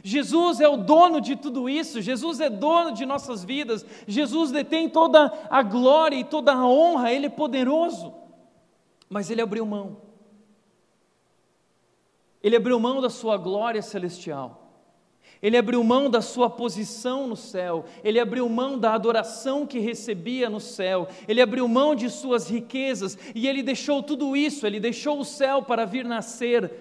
[0.07, 4.87] Jesus é o dono de tudo isso, Jesus é dono de nossas vidas, Jesus detém
[4.87, 8.13] toda a glória e toda a honra, Ele é poderoso,
[9.09, 9.97] mas Ele abriu mão,
[12.43, 14.61] Ele abriu mão da sua glória celestial.
[15.41, 20.49] Ele abriu mão da sua posição no céu, ele abriu mão da adoração que recebia
[20.49, 25.19] no céu, ele abriu mão de suas riquezas e ele deixou tudo isso, ele deixou
[25.19, 26.71] o céu para vir nascer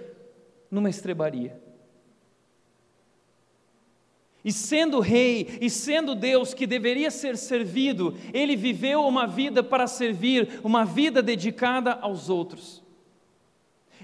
[0.70, 1.63] numa estrebaria.
[4.44, 9.87] E sendo rei e sendo Deus que deveria ser servido, ele viveu uma vida para
[9.87, 12.84] servir, uma vida dedicada aos outros.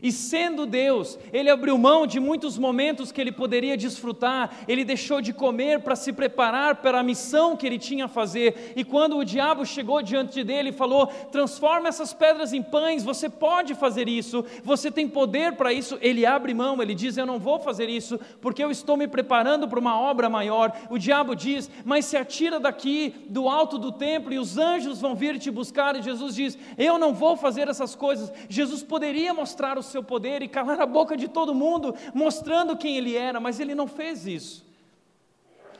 [0.02, 5.20] E sendo Deus, ele abriu mão de muitos momentos que ele poderia desfrutar, ele deixou
[5.20, 8.72] de comer para se preparar para a missão que ele tinha a fazer.
[8.76, 13.28] E quando o diabo chegou diante dele e falou: transforma essas pedras em pães, você
[13.28, 15.98] pode fazer isso, você tem poder para isso.
[16.00, 19.68] Ele abre mão, ele diz: Eu não vou fazer isso, porque eu estou me preparando
[19.68, 20.72] para uma obra maior.
[20.88, 25.14] O diabo diz: Mas se atira daqui do alto do templo e os anjos vão
[25.14, 25.96] vir te buscar.
[25.96, 28.32] E Jesus diz: Eu não vou fazer essas coisas.
[28.48, 32.96] Jesus poderia mostrar o seu poder e calar a boca de todo mundo, mostrando quem
[32.96, 34.64] ele era, mas ele não fez isso.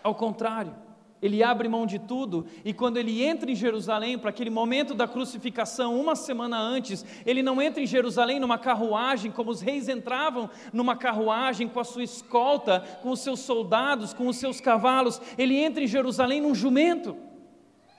[0.03, 0.75] Ao contrário,
[1.23, 5.07] ele abre mão de tudo e quando ele entra em Jerusalém, para aquele momento da
[5.07, 10.49] crucificação, uma semana antes, ele não entra em Jerusalém numa carruagem, como os reis entravam
[10.73, 15.57] numa carruagem com a sua escolta, com os seus soldados, com os seus cavalos, ele
[15.57, 17.17] entra em Jerusalém num jumento,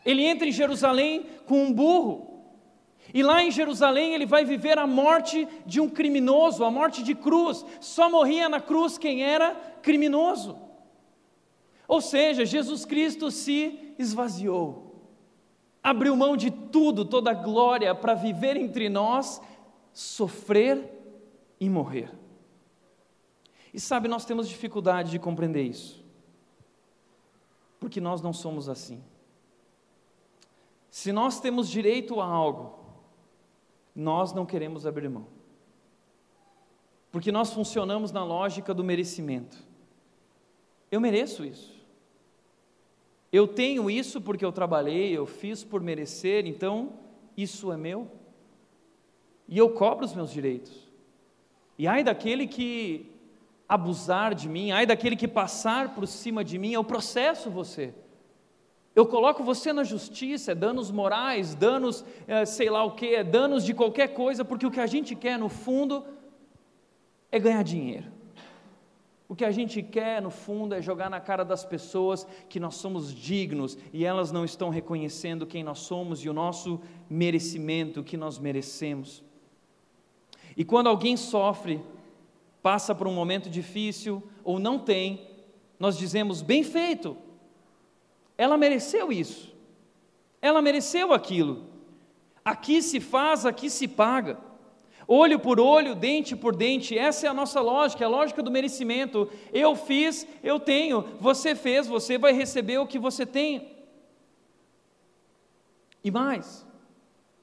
[0.03, 2.30] ele entra em Jerusalém com um burro.
[3.13, 7.13] E lá em Jerusalém ele vai viver a morte de um criminoso, a morte de
[7.13, 7.65] cruz.
[7.79, 10.57] Só morria na cruz quem era criminoso.
[11.87, 14.95] Ou seja, Jesus Cristo se esvaziou,
[15.83, 19.41] abriu mão de tudo, toda a glória, para viver entre nós,
[19.91, 20.89] sofrer
[21.59, 22.09] e morrer.
[23.73, 26.01] E sabe, nós temos dificuldade de compreender isso,
[27.77, 29.03] porque nós não somos assim.
[30.89, 32.80] Se nós temos direito a algo,
[33.95, 35.27] nós não queremos abrir mão.
[37.11, 39.57] Porque nós funcionamos na lógica do merecimento.
[40.89, 41.73] Eu mereço isso.
[43.31, 46.93] Eu tenho isso porque eu trabalhei, eu fiz por merecer, então
[47.35, 48.09] isso é meu.
[49.47, 50.89] E eu cobro os meus direitos.
[51.77, 53.09] E ai daquele que
[53.67, 57.93] abusar de mim, ai daquele que passar por cima de mim, eu processo você.
[58.95, 63.23] Eu coloco você na justiça, é danos morais, danos, é, sei lá o que, é
[63.23, 66.03] danos de qualquer coisa, porque o que a gente quer no fundo
[67.31, 68.11] é ganhar dinheiro.
[69.29, 72.75] O que a gente quer, no fundo, é jogar na cara das pessoas que nós
[72.75, 78.03] somos dignos e elas não estão reconhecendo quem nós somos e o nosso merecimento, o
[78.03, 79.23] que nós merecemos.
[80.57, 81.81] E quando alguém sofre,
[82.61, 85.25] passa por um momento difícil ou não tem,
[85.79, 87.15] nós dizemos: bem feito,
[88.43, 89.55] ela mereceu isso,
[90.41, 91.69] ela mereceu aquilo.
[92.43, 94.39] Aqui se faz, aqui se paga
[95.13, 96.97] olho por olho, dente por dente.
[96.97, 99.29] Essa é a nossa lógica, é a lógica do merecimento.
[99.51, 101.01] Eu fiz, eu tenho.
[101.19, 103.75] Você fez, você vai receber o que você tem.
[106.01, 106.65] E mais,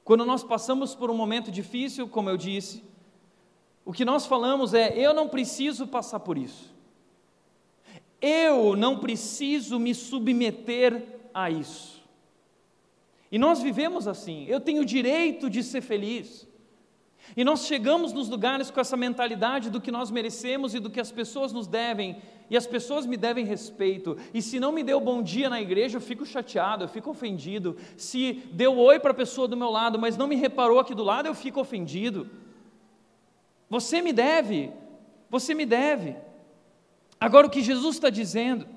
[0.03, 2.83] quando nós passamos por um momento difícil, como eu disse,
[3.85, 6.73] o que nós falamos é: eu não preciso passar por isso.
[8.21, 11.03] Eu não preciso me submeter
[11.33, 11.99] a isso.
[13.31, 14.45] E nós vivemos assim.
[14.47, 16.47] Eu tenho o direito de ser feliz.
[17.35, 20.99] E nós chegamos nos lugares com essa mentalidade do que nós merecemos e do que
[20.99, 22.17] as pessoas nos devem,
[22.49, 24.17] e as pessoas me devem respeito.
[24.33, 27.77] E se não me deu bom dia na igreja, eu fico chateado, eu fico ofendido.
[27.95, 31.03] Se deu oi para a pessoa do meu lado, mas não me reparou aqui do
[31.03, 32.27] lado, eu fico ofendido.
[33.69, 34.71] Você me deve,
[35.29, 36.15] você me deve.
[37.19, 38.67] Agora, o que Jesus está dizendo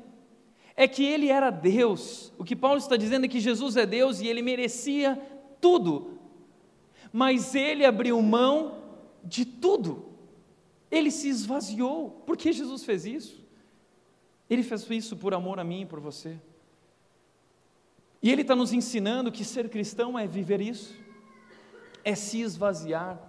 [0.75, 2.33] é que ele era Deus.
[2.39, 5.21] O que Paulo está dizendo é que Jesus é Deus e ele merecia
[5.61, 6.13] tudo
[7.13, 8.83] mas ele abriu mão
[9.23, 10.07] de tudo.
[10.91, 12.11] Ele se esvaziou.
[12.27, 13.45] Por que Jesus fez isso?
[14.49, 16.41] Ele fez isso por amor a mim e por você.
[18.23, 20.95] E ele está nos ensinando que ser cristão é viver isso,
[22.03, 23.21] é se esvaziar.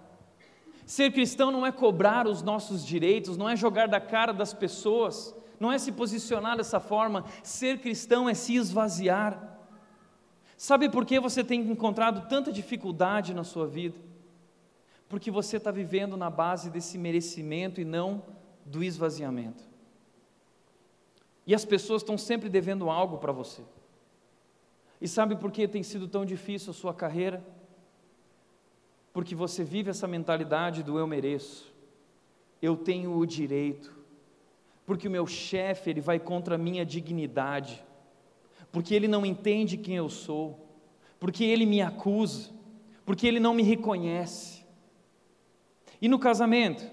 [0.86, 5.34] Ser cristão não é cobrar os nossos direitos, não é jogar da cara das pessoas,
[5.58, 7.24] não é se posicionar dessa forma.
[7.42, 9.58] Ser cristão é se esvaziar.
[10.56, 13.98] Sabe por que você tem encontrado tanta dificuldade na sua vida?
[15.08, 18.22] Porque você está vivendo na base desse merecimento e não
[18.64, 19.64] do esvaziamento.
[21.46, 23.62] E as pessoas estão sempre devendo algo para você.
[25.00, 27.44] E sabe por que tem sido tão difícil a sua carreira?
[29.14, 31.72] Porque você vive essa mentalidade do eu mereço,
[32.60, 33.96] eu tenho o direito,
[34.84, 37.82] porque o meu chefe ele vai contra a minha dignidade
[38.74, 40.58] porque ele não entende quem eu sou,
[41.20, 42.50] porque ele me acusa,
[43.06, 44.66] porque ele não me reconhece.
[46.02, 46.84] E no casamento?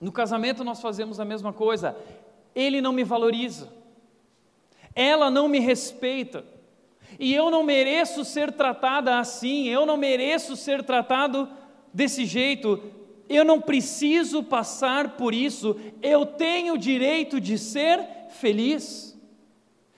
[0.00, 1.94] No casamento nós fazemos a mesma coisa.
[2.54, 3.70] Ele não me valoriza,
[4.94, 6.42] ela não me respeita,
[7.18, 11.48] e eu não mereço ser tratada assim, eu não mereço ser tratado
[11.92, 12.82] desse jeito,
[13.28, 19.12] eu não preciso passar por isso, eu tenho o direito de ser feliz.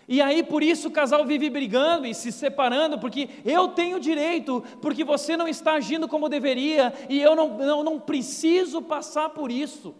[0.06, 4.62] E aí por isso o casal vive brigando e se separando, porque eu tenho direito,
[4.82, 9.50] porque você não está agindo como deveria, e eu não, não, não preciso passar por
[9.50, 9.94] isso.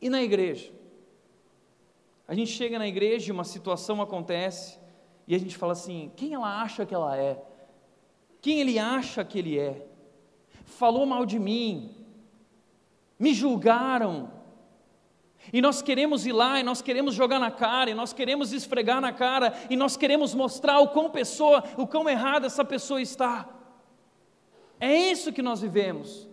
[0.00, 0.72] E na igreja?
[2.26, 4.78] A gente chega na igreja uma situação acontece,
[5.26, 7.42] e a gente fala assim: quem ela acha que ela é?
[8.40, 9.86] Quem ele acha que ele é?
[10.64, 11.94] Falou mal de mim,
[13.18, 14.30] me julgaram,
[15.52, 19.00] e nós queremos ir lá, e nós queremos jogar na cara, e nós queremos esfregar
[19.00, 23.48] na cara, e nós queremos mostrar o quão pessoa, o quão errada essa pessoa está.
[24.78, 26.28] É isso que nós vivemos.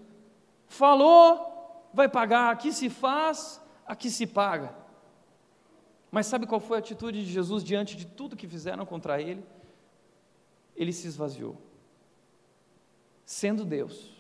[0.67, 4.78] Falou, vai pagar, aqui se faz, aqui se paga.
[6.11, 9.43] Mas sabe qual foi a atitude de Jesus diante de tudo que fizeram contra ele?
[10.75, 11.57] Ele se esvaziou.
[13.25, 14.11] Sendo Deus,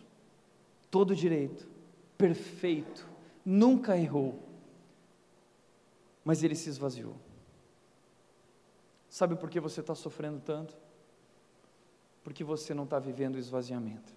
[0.91, 1.67] todo direito,
[2.17, 3.07] perfeito,
[3.43, 4.49] nunca errou
[6.29, 7.15] mas ele se esvaziou.
[9.09, 10.77] Sabe por que você está sofrendo tanto?
[12.23, 14.13] Porque você não está vivendo o esvaziamento.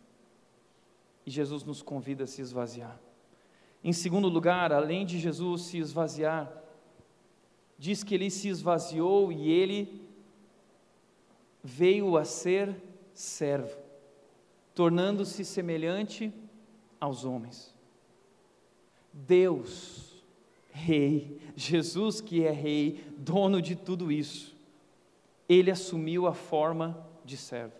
[1.25, 3.01] E Jesus nos convida a se esvaziar.
[3.83, 6.53] Em segundo lugar, além de Jesus se esvaziar,
[7.83, 10.01] diz que ele se esvaziou e ele
[11.65, 12.77] veio a ser
[13.13, 13.77] servo,
[14.73, 16.33] tornando-se semelhante
[17.01, 17.75] aos homens.
[19.13, 20.23] Deus
[20.71, 24.57] rei, Jesus que é rei, dono de tudo isso,
[25.49, 27.75] ele assumiu a forma de servo.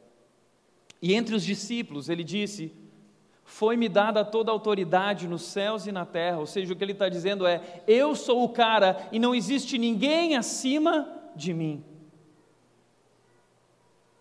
[1.01, 2.73] E entre os discípulos, ele disse:
[3.53, 6.39] Foi-me dada toda a autoridade nos céus e na terra.
[6.39, 9.77] Ou seja, o que ele está dizendo é: eu sou o cara e não existe
[9.77, 11.85] ninguém acima de mim.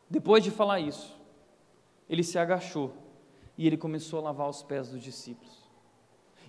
[0.10, 1.18] Depois de falar isso,
[2.10, 2.94] ele se agachou
[3.58, 5.62] e ele começou a lavar os pés dos discípulos.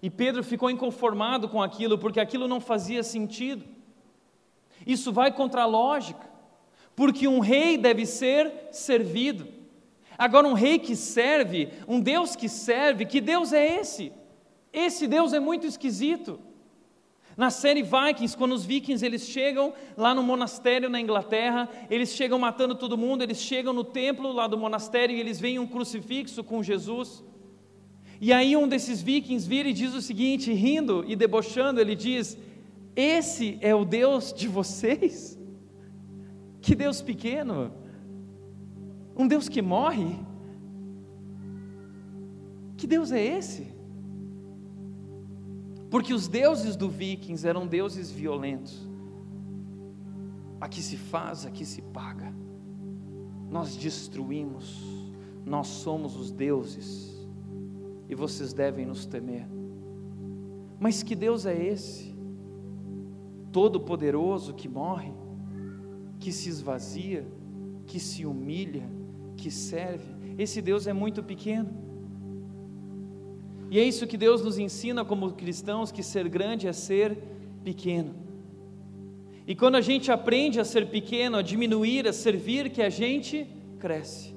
[0.02, 3.64] E Pedro ficou inconformado com aquilo, porque aquilo não fazia sentido.
[4.84, 6.28] Isso vai contra a lógica,
[6.96, 9.61] porque um rei deve ser servido.
[10.22, 14.12] Agora, um rei que serve, um Deus que serve, que Deus é esse?
[14.72, 16.38] Esse Deus é muito esquisito.
[17.36, 22.38] Na série Vikings, quando os vikings eles chegam lá no monastério na Inglaterra, eles chegam
[22.38, 26.44] matando todo mundo, eles chegam no templo lá do monastério e eles veem um crucifixo
[26.44, 27.24] com Jesus.
[28.20, 32.38] E aí um desses vikings vira e diz o seguinte, rindo e debochando, ele diz:
[32.94, 35.36] "Esse é o Deus de vocês?
[36.60, 37.81] Que Deus pequeno!
[39.16, 40.18] Um Deus que morre?
[42.76, 43.72] Que Deus é esse?"
[45.90, 48.88] Porque os deuses do vikings eram deuses violentos.
[50.58, 52.32] Aqui se faz, aqui se paga.
[53.50, 54.82] Nós destruímos,
[55.44, 57.28] nós somos os deuses,
[58.08, 59.46] e vocês devem nos temer.
[60.80, 62.16] Mas que Deus é esse?
[63.52, 65.12] Todo-Poderoso que morre,
[66.18, 67.26] que se esvazia,
[67.86, 68.88] que se humilha,
[69.42, 70.04] que serve.
[70.38, 71.70] Esse Deus é muito pequeno.
[73.68, 77.18] E é isso que Deus nos ensina como cristãos: que ser grande é ser
[77.64, 78.14] pequeno.
[79.44, 83.48] E quando a gente aprende a ser pequeno, a diminuir, a servir, que a gente
[83.80, 84.32] cresce.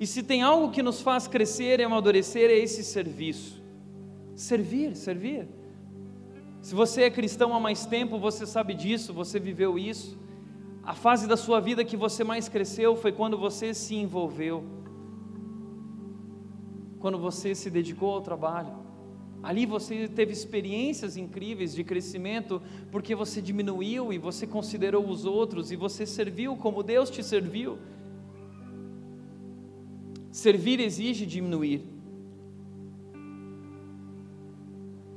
[0.00, 3.62] E se tem algo que nos faz crescer e amadurecer, é esse serviço.
[4.34, 5.46] Servir, servir.
[6.62, 10.23] Se você é cristão há mais tempo, você sabe disso, você viveu isso.
[10.84, 14.84] A fase da sua vida que você mais cresceu foi quando você se envolveu
[17.04, 18.72] quando você se dedicou ao trabalho.
[19.42, 25.70] Ali você teve experiências incríveis de crescimento, porque você diminuiu e você considerou os outros
[25.70, 27.76] e você serviu como Deus te serviu.
[30.32, 31.84] Servir exige diminuir.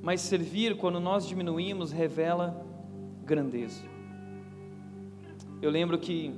[0.01, 2.67] Mas servir, quando nós diminuímos, revela
[3.23, 3.81] grandeza.
[5.59, 6.31] Eu lembro que,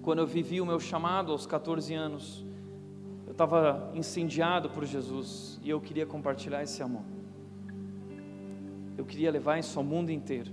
[0.00, 2.42] quando eu vivi o meu chamado aos 14 anos,
[3.26, 7.02] eu estava incendiado por Jesus e eu queria compartilhar esse amor.
[8.96, 10.50] Eu queria levar isso ao mundo inteiro.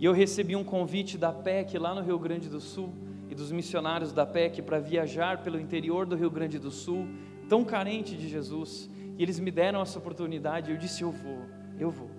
[0.00, 2.92] E eu recebi um convite da PEC lá no Rio Grande do Sul
[3.28, 7.06] e dos missionários da PEC para viajar pelo interior do Rio Grande do Sul,
[7.48, 8.90] tão carente de Jesus.
[9.16, 11.38] E eles me deram essa oportunidade e eu disse: Eu vou,
[11.78, 12.10] eu vou.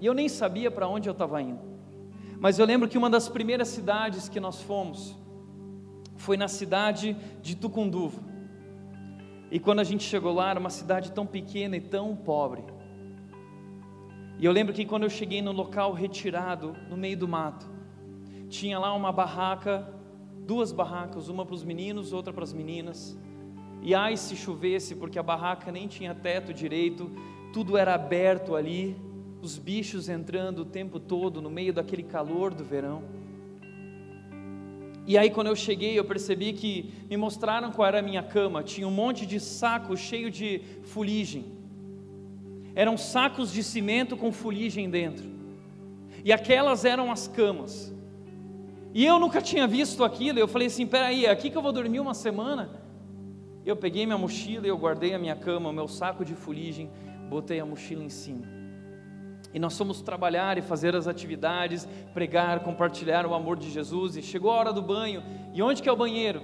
[0.00, 1.71] E eu nem sabia para onde eu estava indo.
[2.42, 5.16] Mas eu lembro que uma das primeiras cidades que nós fomos
[6.16, 8.20] foi na cidade de Tucunduva.
[9.48, 12.64] E quando a gente chegou lá, era uma cidade tão pequena e tão pobre.
[14.40, 17.70] E eu lembro que quando eu cheguei no local retirado, no meio do mato,
[18.48, 19.88] tinha lá uma barraca,
[20.44, 23.16] duas barracas, uma para os meninos, outra para as meninas.
[23.82, 27.08] E ai se chovesse, porque a barraca nem tinha teto direito,
[27.52, 29.00] tudo era aberto ali,
[29.42, 33.02] os bichos entrando o tempo todo no meio daquele calor do verão.
[35.04, 38.62] E aí, quando eu cheguei, eu percebi que me mostraram qual era a minha cama.
[38.62, 41.44] Tinha um monte de saco cheio de fuligem.
[42.72, 45.28] Eram sacos de cimento com fuligem dentro.
[46.24, 47.92] E aquelas eram as camas.
[48.94, 50.38] E eu nunca tinha visto aquilo.
[50.38, 52.70] Eu falei assim: peraí, é aqui que eu vou dormir uma semana?
[53.66, 56.88] Eu peguei minha mochila eu guardei a minha cama, o meu saco de fuligem,
[57.28, 58.61] botei a mochila em cima.
[59.54, 64.16] E nós fomos trabalhar e fazer as atividades, pregar, compartilhar o amor de Jesus.
[64.16, 65.22] E chegou a hora do banho.
[65.52, 66.42] E onde que é o banheiro?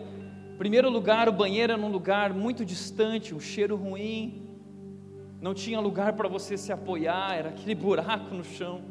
[0.59, 4.43] Primeiro lugar, o banheiro era num lugar muito distante, um cheiro ruim.
[5.41, 8.83] Não tinha lugar para você se apoiar, era aquele buraco no chão.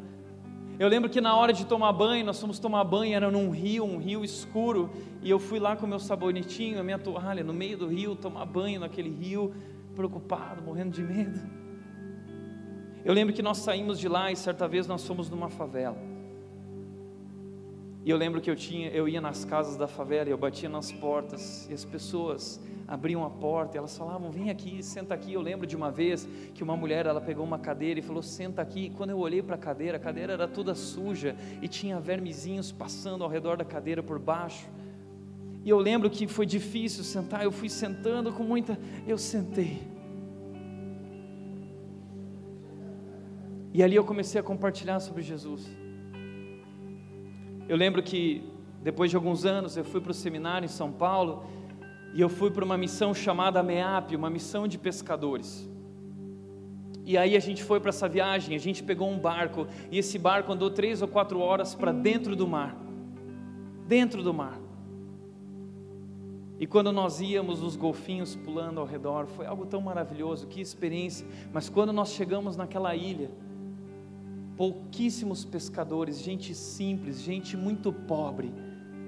[0.78, 3.84] Eu lembro que na hora de tomar banho, nós fomos tomar banho, era num rio,
[3.84, 4.88] um rio escuro,
[5.20, 8.46] e eu fui lá com meu sabonetinho, a minha toalha, no meio do rio, tomar
[8.46, 9.52] banho naquele rio,
[9.94, 11.57] preocupado, morrendo de medo.
[13.08, 15.96] Eu lembro que nós saímos de lá e certa vez nós fomos numa favela.
[18.04, 20.92] E eu lembro que eu tinha, eu ia nas casas da favela, eu batia nas
[20.92, 25.32] portas e as pessoas abriam a porta e elas falavam: "Vem aqui, senta aqui".
[25.32, 28.60] Eu lembro de uma vez que uma mulher, ela pegou uma cadeira e falou: "Senta
[28.60, 28.84] aqui".
[28.84, 32.70] E quando eu olhei para a cadeira, a cadeira era toda suja e tinha vermezinhos
[32.70, 34.68] passando ao redor da cadeira por baixo.
[35.64, 39.96] E eu lembro que foi difícil sentar, eu fui sentando com muita, eu sentei.
[43.72, 45.68] E ali eu comecei a compartilhar sobre Jesus.
[47.68, 48.42] Eu lembro que
[48.82, 51.44] depois de alguns anos eu fui para o seminário em São Paulo
[52.14, 55.68] E eu fui para uma missão chamada MEAP, uma missão de pescadores.
[57.04, 60.18] E aí a gente foi para essa viagem, a gente pegou um barco, e esse
[60.18, 62.76] barco andou três ou quatro horas para dentro do mar.
[63.86, 64.58] Dentro do mar.
[66.60, 71.26] E quando nós íamos, os golfinhos pulando ao redor, foi algo tão maravilhoso, que experiência.
[71.52, 73.30] Mas quando nós chegamos naquela ilha,
[74.58, 78.52] pouquíssimos pescadores, gente simples, gente muito pobre,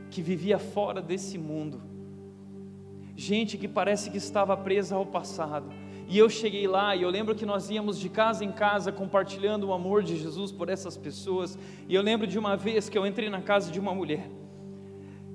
[0.09, 1.83] que vivia fora desse mundo,
[3.17, 5.67] gente que parece que estava presa ao passado.
[6.09, 9.65] E eu cheguei lá e eu lembro que nós íamos de casa em casa compartilhando
[9.65, 11.59] o amor de Jesus por essas pessoas.
[11.89, 14.29] E eu lembro de uma vez que eu entrei na casa de uma mulher.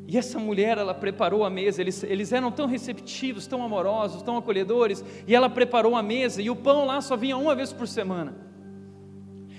[0.08, 4.38] E essa mulher, ela preparou a mesa, eles, eles eram tão receptivos, tão amorosos, tão
[4.38, 7.88] acolhedores, e ela preparou a mesa, e o pão lá só vinha uma vez por
[7.88, 8.45] semana.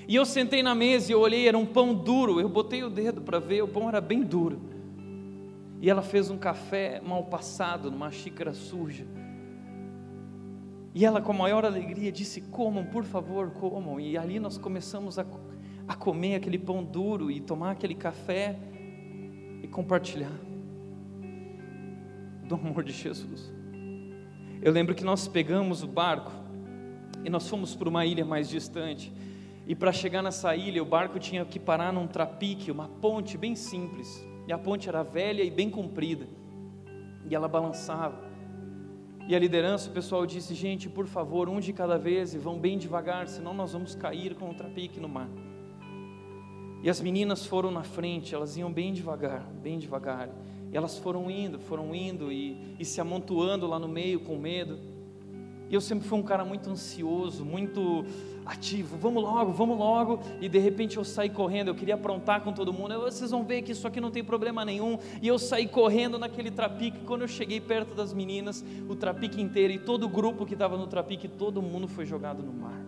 [0.08, 2.90] E eu sentei na mesa e eu olhei, era um pão duro, eu botei o
[2.90, 4.60] dedo para ver, o pão era bem duro.
[5.80, 9.06] E ela fez um café mal passado, numa xícara suja.
[10.94, 14.00] E ela, com a maior alegria, disse: Comam, por favor, comam.
[14.00, 15.26] E ali nós começamos a,
[15.86, 18.56] a comer aquele pão duro e tomar aquele café
[19.62, 20.32] e compartilhar
[22.44, 23.52] do amor de Jesus.
[24.62, 26.32] Eu lembro que nós pegamos o barco
[27.24, 29.12] e nós fomos para uma ilha mais distante.
[29.66, 33.56] E para chegar nessa ilha, o barco tinha que parar num trapique, uma ponte bem
[33.56, 34.24] simples.
[34.46, 36.28] E a ponte era velha e bem comprida.
[37.28, 38.24] E ela balançava.
[39.28, 42.58] E a liderança, o pessoal disse: gente, por favor, um de cada vez e vão
[42.58, 45.28] bem devagar, senão nós vamos cair com o trapique no mar.
[46.80, 50.28] E as meninas foram na frente, elas iam bem devagar, bem devagar.
[50.70, 54.78] E elas foram indo, foram indo e, e se amontoando lá no meio com medo.
[55.68, 58.04] E eu sempre fui um cara muito ansioso, muito
[58.46, 60.20] ativo, vamos logo, vamos logo.
[60.40, 62.98] E de repente eu saí correndo, eu queria aprontar com todo mundo.
[63.00, 64.98] Vocês vão ver que isso aqui não tem problema nenhum.
[65.20, 67.00] E eu saí correndo naquele trapique.
[67.04, 70.76] Quando eu cheguei perto das meninas, o trapique inteiro e todo o grupo que estava
[70.76, 72.80] no trapique, todo mundo foi jogado no mar.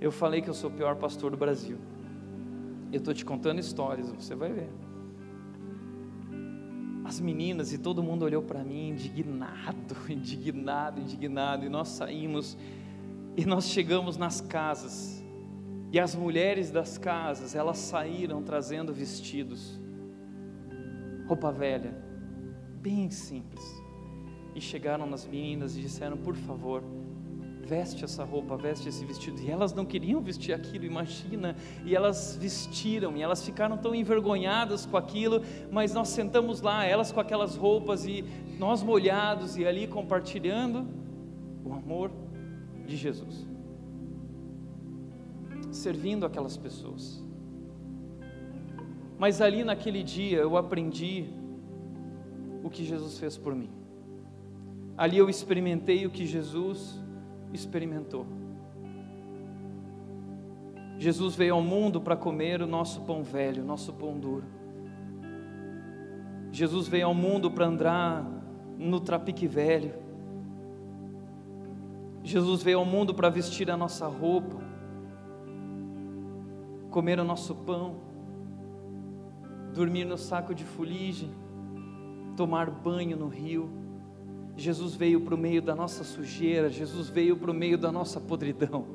[0.00, 1.78] Eu falei que eu sou o pior pastor do Brasil.
[2.92, 4.70] Eu estou te contando histórias, você vai ver.
[7.04, 12.56] As meninas e todo mundo olhou para mim indignado, indignado, indignado, e nós saímos
[13.36, 15.22] e nós chegamos nas casas.
[15.92, 19.80] E as mulheres das casas, elas saíram trazendo vestidos,
[21.26, 21.96] roupa velha,
[22.80, 23.64] bem simples.
[24.54, 26.82] E chegaram nas meninas e disseram: Por favor,
[27.64, 29.40] veste essa roupa, veste esse vestido.
[29.40, 31.56] E elas não queriam vestir aquilo, imagina.
[31.84, 37.10] E elas vestiram, e elas ficaram tão envergonhadas com aquilo, mas nós sentamos lá, elas
[37.10, 38.24] com aquelas roupas, e
[38.58, 40.86] nós molhados, e ali compartilhando
[41.64, 42.10] o amor
[42.86, 43.46] de Jesus,
[45.70, 47.24] servindo aquelas pessoas.
[49.18, 51.26] Mas ali naquele dia eu aprendi
[52.62, 53.70] o que Jesus fez por mim.
[54.96, 57.00] Ali eu experimentei o que Jesus
[57.52, 58.26] experimentou.
[60.98, 64.44] Jesus veio ao mundo para comer o nosso pão velho, nosso pão duro.
[66.52, 68.24] Jesus veio ao mundo para andar
[68.78, 70.03] no trapique velho.
[72.24, 74.60] Jesus veio ao mundo para vestir a nossa roupa,
[76.90, 77.96] comer o nosso pão,
[79.72, 81.30] dormir no saco de fuligem,
[82.36, 83.84] tomar banho no rio
[84.56, 88.20] Jesus veio para o meio da nossa sujeira, Jesus veio para o meio da nossa
[88.20, 88.86] podridão,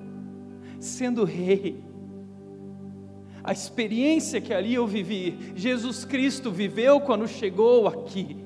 [0.80, 1.84] sendo rei.
[3.44, 8.38] A experiência que ali eu vivi, Jesus Cristo viveu quando chegou aqui.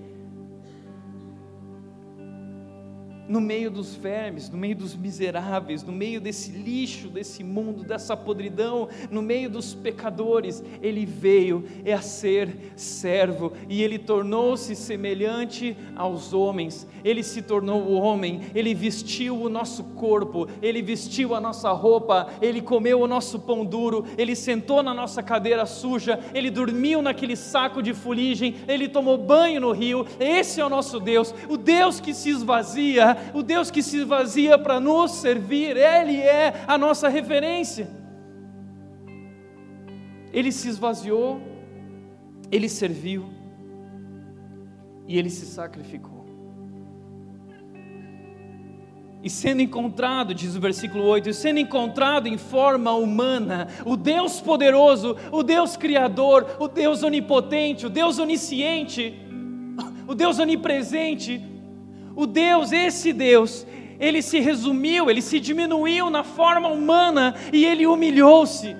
[3.28, 8.18] No meio dos vermes, no meio dos miseráveis, no meio desse lixo, desse mundo, dessa
[8.18, 11.64] podridão, no meio dos pecadores, ele veio
[11.94, 16.88] a ser servo e ele tornou-se semelhante aos homens.
[17.04, 22.62] Ele se tornou homem, ele vestiu o nosso corpo, ele vestiu a nossa roupa, ele
[22.62, 27.82] comeu o nosso pão duro, ele sentou na nossa cadeira suja, ele dormiu naquele saco
[27.82, 30.06] de fuligem, ele tomou banho no rio.
[30.20, 34.58] Esse é o nosso Deus, o Deus que se esvazia o Deus que se vazia
[34.58, 37.90] para nos servir, Ele é a nossa referência.
[40.32, 41.42] Ele se esvaziou,
[42.52, 43.26] Ele serviu
[45.08, 46.24] e Ele se sacrificou.
[49.24, 55.16] E sendo encontrado, diz o versículo 8, sendo encontrado em forma humana, o Deus poderoso,
[55.32, 59.18] o Deus criador, o Deus onipotente, o Deus onisciente,
[60.06, 61.42] o Deus onipresente,
[62.16, 63.66] o Deus, esse Deus,
[64.00, 68.76] ele se resumiu, ele se diminuiu na forma humana e ele humilhou-se.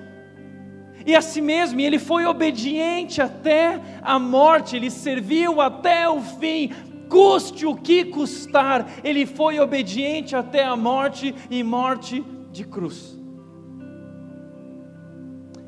[1.06, 6.70] e a si mesmo, ele foi obediente até a morte, ele serviu até o fim,
[7.08, 13.18] custe o que custar, ele foi obediente até a morte e morte de cruz.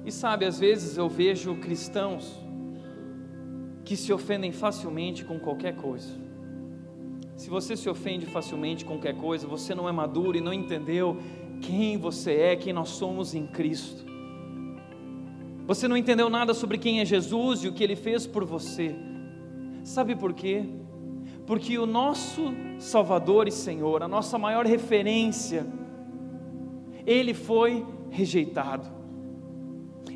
[0.04, 2.40] E sabe, às vezes eu vejo cristãos
[3.84, 6.25] que se ofendem facilmente com qualquer coisa.
[7.46, 11.16] Se você se ofende facilmente com qualquer coisa, você não é maduro e não entendeu
[11.60, 14.04] quem você é, quem nós somos em Cristo.
[15.64, 18.96] Você não entendeu nada sobre quem é Jesus e o que ele fez por você.
[19.84, 20.64] Sabe por quê?
[21.46, 25.64] Porque o nosso Salvador e Senhor, a nossa maior referência,
[27.06, 28.88] ele foi rejeitado.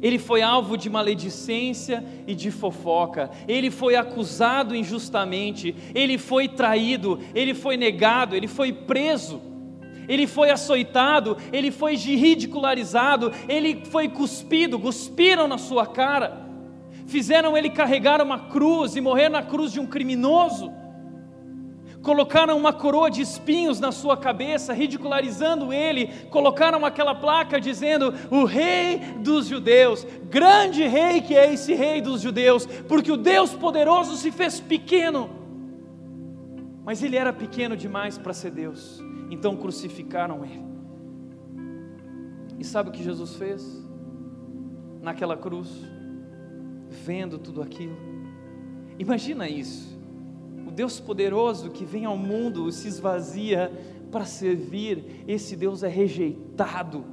[0.02, 7.20] Ele foi alvo de maledicência e de fofoca, ele foi acusado injustamente, ele foi traído,
[7.34, 9.40] ele foi negado, ele foi preso.
[10.08, 16.48] Ele foi açoitado, ele foi ridicularizado, ele foi cuspido, cuspiram na sua cara,
[17.06, 20.72] fizeram ele carregar uma cruz e morrer na cruz de um criminoso,
[22.02, 28.44] colocaram uma coroa de espinhos na sua cabeça, ridicularizando ele, colocaram aquela placa dizendo: O
[28.44, 34.16] Rei dos Judeus, grande Rei que é esse Rei dos Judeus, porque o Deus poderoso
[34.16, 35.30] se fez pequeno,
[36.84, 39.00] mas ele era pequeno demais para ser Deus.
[39.30, 40.70] Então crucificaram ele.
[42.58, 43.62] E sabe o que Jesus fez?
[45.00, 45.68] Naquela cruz,
[46.88, 47.96] vendo tudo aquilo.
[48.98, 49.99] Imagina isso.
[50.80, 53.70] Deus poderoso que vem ao mundo e se esvazia
[54.10, 57.04] para servir, esse Deus é rejeitado.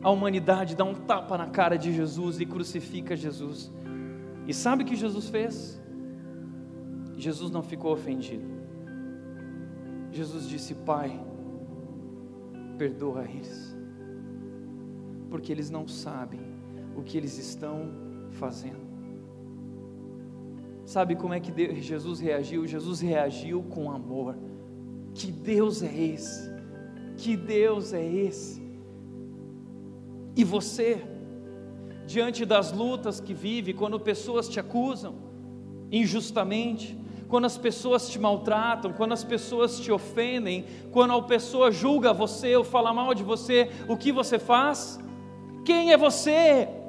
[0.00, 3.68] A humanidade dá um tapa na cara de Jesus e crucifica Jesus.
[4.46, 5.82] E sabe o que Jesus fez?
[7.16, 8.46] Jesus não ficou ofendido.
[10.12, 11.20] Jesus disse: Pai,
[12.78, 13.76] perdoa eles,
[15.28, 16.42] porque eles não sabem
[16.94, 17.90] o que eles estão
[18.30, 18.89] fazendo.
[20.90, 22.66] Sabe como é que Jesus reagiu?
[22.66, 24.36] Jesus reagiu com amor.
[25.14, 26.50] Que Deus é esse?
[27.16, 28.60] Que Deus é esse?
[30.34, 31.00] E você,
[32.08, 35.14] diante das lutas que vive, quando pessoas te acusam
[35.92, 42.12] injustamente, quando as pessoas te maltratam, quando as pessoas te ofendem, quando a pessoa julga
[42.12, 44.98] você ou fala mal de você, o que você faz?
[45.64, 46.79] Quem é você?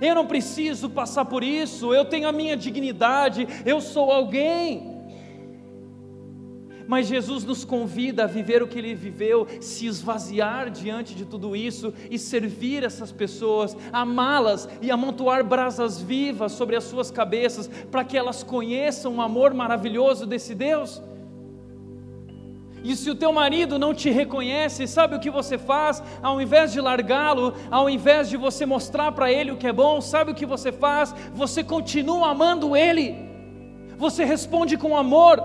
[0.00, 4.94] Eu não preciso passar por isso, eu tenho a minha dignidade, eu sou alguém.
[6.86, 11.56] Mas Jesus nos convida a viver o que ele viveu, se esvaziar diante de tudo
[11.56, 18.04] isso e servir essas pessoas, amá-las e amontoar brasas vivas sobre as suas cabeças, para
[18.04, 21.00] que elas conheçam o amor maravilhoso desse Deus.
[22.84, 26.02] E se o teu marido não te reconhece, sabe o que você faz?
[26.22, 30.02] Ao invés de largá-lo, ao invés de você mostrar para ele o que é bom,
[30.02, 31.14] sabe o que você faz?
[31.32, 33.16] Você continua amando ele.
[33.96, 35.42] Você responde com amor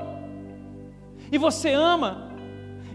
[1.31, 2.29] e você ama,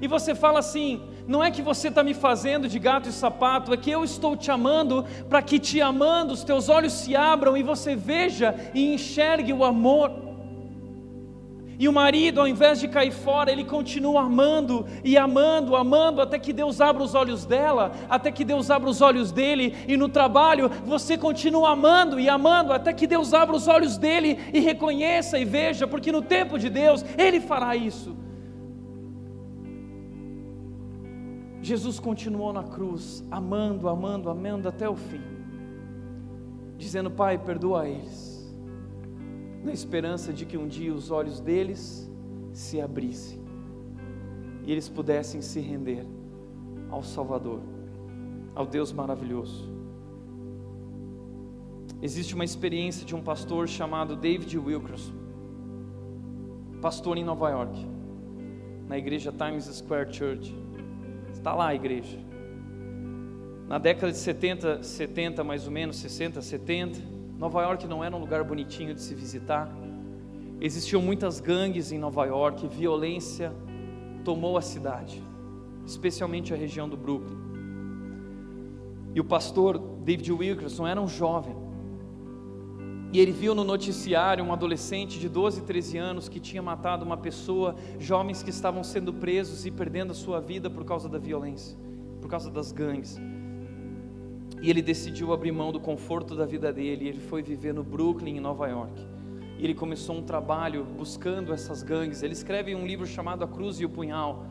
[0.02, 3.72] e você fala assim: não é que você está me fazendo de gato e sapato,
[3.72, 7.56] é que eu estou te amando, para que te amando os teus olhos se abram
[7.56, 10.23] e você veja e enxergue o amor.
[11.78, 16.38] E o marido, ao invés de cair fora, ele continua amando e amando, amando, até
[16.38, 19.74] que Deus abra os olhos dela, até que Deus abra os olhos dele.
[19.88, 24.38] E no trabalho, você continua amando e amando, até que Deus abra os olhos dele
[24.52, 28.16] e reconheça e veja, porque no tempo de Deus, ele fará isso.
[31.64, 35.22] Jesus continuou na cruz, amando, amando, amando até o fim,
[36.76, 38.33] dizendo: Pai, perdoa eles,
[39.64, 42.10] na esperança de que um dia os olhos deles
[42.52, 43.40] se abrissem
[44.62, 46.06] e eles pudessem se render
[46.90, 47.60] ao Salvador,
[48.54, 49.72] ao Deus maravilhoso.
[52.00, 55.14] Existe uma experiência de um pastor chamado David Wilkerson,
[56.82, 57.86] pastor em Nova York,
[58.86, 60.54] na igreja Times Square Church.
[61.32, 62.18] Está lá a igreja.
[63.66, 67.00] Na década de 70, 70 mais ou menos, 60, 70,
[67.38, 69.68] Nova York não era um lugar bonitinho de se visitar.
[70.60, 73.52] Existiam muitas gangues em Nova York, violência
[74.24, 75.22] tomou a cidade,
[75.84, 77.36] especialmente a região do Brooklyn.
[79.14, 81.54] E o pastor David Wilkerson era um jovem.
[83.12, 87.16] E ele viu no noticiário um adolescente de 12, 13 anos que tinha matado uma
[87.16, 91.78] pessoa, jovens que estavam sendo presos e perdendo a sua vida por causa da violência,
[92.20, 93.20] por causa das gangues.
[94.64, 98.38] E ele decidiu abrir mão do conforto da vida dele, ele foi viver no Brooklyn,
[98.38, 98.98] em Nova York.
[99.58, 102.22] E ele começou um trabalho buscando essas gangues.
[102.22, 104.46] Ele escreve um livro chamado A Cruz e o Punhal.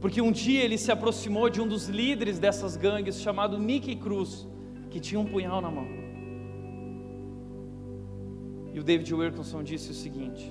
[0.00, 4.48] Porque um dia ele se aproximou de um dos líderes dessas gangues, chamado Nicky Cruz
[4.88, 5.86] que tinha um punhal na mão.
[8.72, 10.50] E o David Wilkerson disse o seguinte: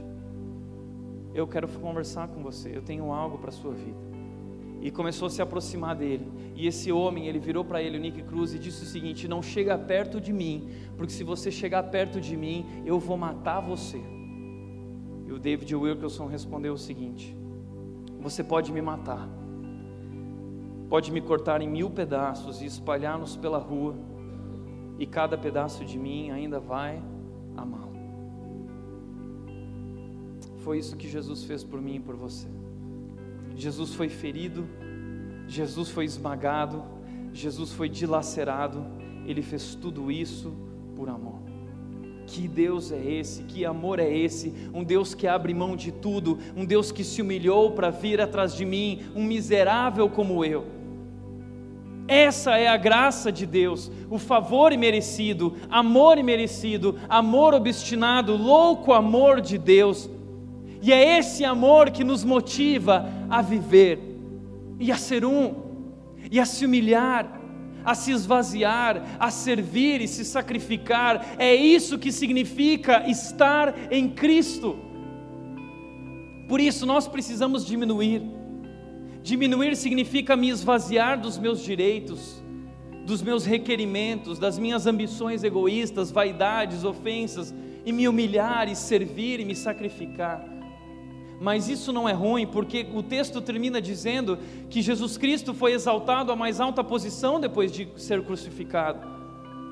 [1.33, 4.16] Eu quero conversar com você, eu tenho algo para a sua vida.
[4.81, 6.27] E começou a se aproximar dele.
[6.55, 9.41] E esse homem, ele virou para ele, o Nick Cruz, e disse o seguinte: Não
[9.41, 14.01] chega perto de mim, porque se você chegar perto de mim, eu vou matar você.
[15.27, 17.35] E o David Wilkerson respondeu o seguinte:
[18.19, 19.27] Você pode me matar,
[20.89, 23.95] pode me cortar em mil pedaços e espalhar-nos pela rua,
[24.97, 27.01] e cada pedaço de mim ainda vai
[27.55, 27.97] amá-lo.
[30.59, 32.47] Foi isso que Jesus fez por mim e por você.
[33.57, 34.67] Jesus foi ferido,
[35.47, 36.83] Jesus foi esmagado,
[37.33, 38.85] Jesus foi dilacerado,
[39.25, 40.53] ele fez tudo isso
[40.95, 41.41] por amor.
[42.27, 43.43] Que Deus é esse?
[43.45, 44.53] Que amor é esse?
[44.71, 48.53] Um Deus que abre mão de tudo, um Deus que se humilhou para vir atrás
[48.53, 50.67] de mim, um miserável como eu.
[52.07, 59.41] Essa é a graça de Deus, o favor imerecido, amor imerecido, amor obstinado, louco amor
[59.41, 60.07] de Deus
[60.81, 63.99] e é esse amor que nos motiva a viver
[64.79, 65.55] e a ser um,
[66.31, 67.41] e a se humilhar,
[67.83, 71.35] a se esvaziar, a servir e se sacrificar.
[71.39, 74.77] É isso que significa estar em Cristo.
[76.47, 78.21] Por isso nós precisamos diminuir.
[79.23, 82.41] Diminuir significa me esvaziar dos meus direitos,
[83.05, 87.53] dos meus requerimentos, das minhas ambições egoístas, vaidades, ofensas,
[87.85, 90.56] e me humilhar e servir e me sacrificar.
[91.39, 96.31] Mas isso não é ruim, porque o texto termina dizendo que Jesus Cristo foi exaltado
[96.31, 99.17] à mais alta posição depois de ser crucificado.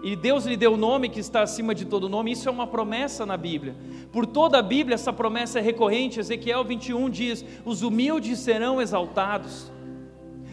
[0.03, 2.67] E Deus lhe deu o nome que está acima de todo nome, isso é uma
[2.67, 3.75] promessa na Bíblia.
[4.11, 6.19] Por toda a Bíblia, essa promessa é recorrente.
[6.19, 9.71] Ezequiel 21 diz: Os humildes serão exaltados.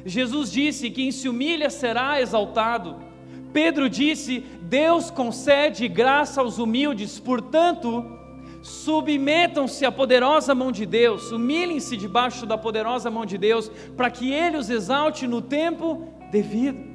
[0.06, 2.96] Jesus disse: Quem se humilha será exaltado.
[3.52, 8.02] Pedro disse: Deus concede graça aos humildes, portanto,
[8.62, 14.32] submetam-se à poderosa mão de Deus, humilhem-se debaixo da poderosa mão de Deus, para que
[14.32, 16.92] Ele os exalte no tempo devido.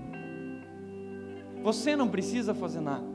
[1.62, 3.06] Você não precisa fazer nada,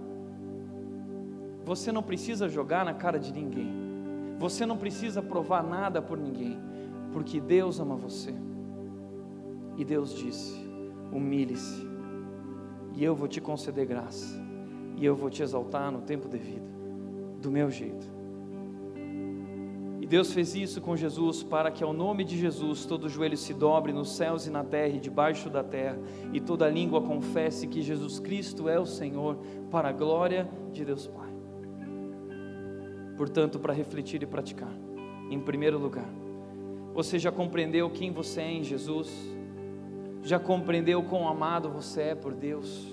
[1.65, 3.73] você não precisa jogar na cara de ninguém,
[4.39, 6.61] você não precisa provar nada por ninguém,
[7.13, 8.35] porque Deus ama você.
[9.79, 10.55] E Deus disse:
[11.11, 11.89] humilhe-se,
[12.95, 14.39] e eu vou te conceder graça,
[14.97, 16.69] e eu vou te exaltar no tempo devido,
[17.41, 18.12] do meu jeito.
[20.13, 23.95] Deus fez isso com Jesus para que ao nome de Jesus todo joelho se dobre
[23.95, 25.99] nos céus e na terra e debaixo da terra,
[26.35, 29.39] e toda língua confesse que Jesus Cristo é o Senhor,
[29.71, 31.31] para a glória de Deus Pai.
[33.17, 34.69] Portanto, para refletir e praticar,
[35.31, 36.11] em primeiro lugar,
[36.93, 39.11] você já compreendeu quem você é em Jesus?
[40.23, 42.87] Já compreendeu quão amado você é por Deus?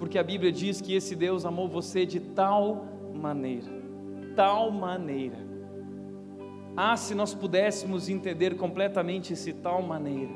[0.00, 3.83] Porque a Bíblia diz que esse Deus amou você de tal maneira
[4.34, 5.38] tal maneira.
[6.76, 10.32] Ah, se nós pudéssemos entender completamente esse tal maneira.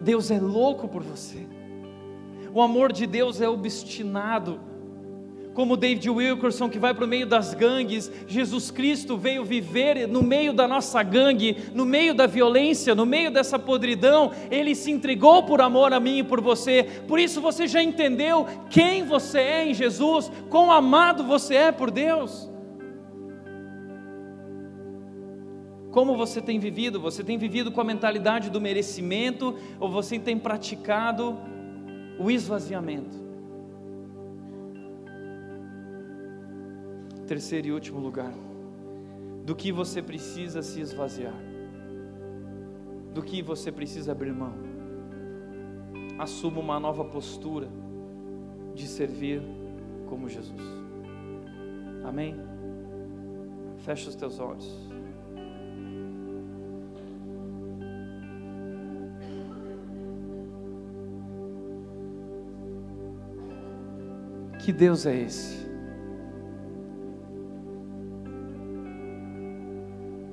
[0.00, 1.46] Deus é louco por você.
[2.54, 4.60] O amor de Deus é obstinado
[5.54, 10.22] como David Wilkerson, que vai para o meio das gangues, Jesus Cristo veio viver no
[10.22, 15.42] meio da nossa gangue, no meio da violência, no meio dessa podridão, ele se entregou
[15.42, 19.66] por amor a mim e por você, por isso você já entendeu quem você é
[19.66, 22.51] em Jesus, quão amado você é por Deus.
[25.92, 26.98] Como você tem vivido?
[26.98, 31.38] Você tem vivido com a mentalidade do merecimento ou você tem praticado
[32.18, 33.20] o esvaziamento?
[37.26, 38.32] Terceiro e último lugar,
[39.44, 41.36] do que você precisa se esvaziar?
[43.12, 44.54] Do que você precisa abrir mão?
[46.18, 47.68] Assuma uma nova postura
[48.74, 49.42] de servir
[50.06, 50.62] como Jesus.
[52.02, 52.34] Amém?
[53.84, 54.91] Fecha os teus olhos.
[64.62, 65.66] Que Deus é esse?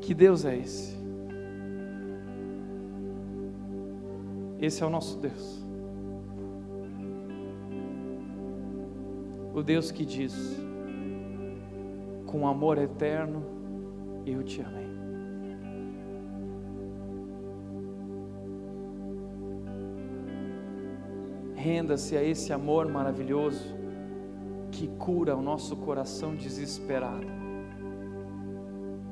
[0.02, 0.96] Que Deus é esse?
[4.62, 5.66] Esse é o nosso Deus.
[9.52, 10.62] O Deus que diz:
[12.28, 13.44] com amor eterno
[14.28, 14.90] eu te amei.
[21.56, 23.80] Renda-se a esse amor maravilhoso
[24.80, 27.28] que cura o nosso coração desesperado,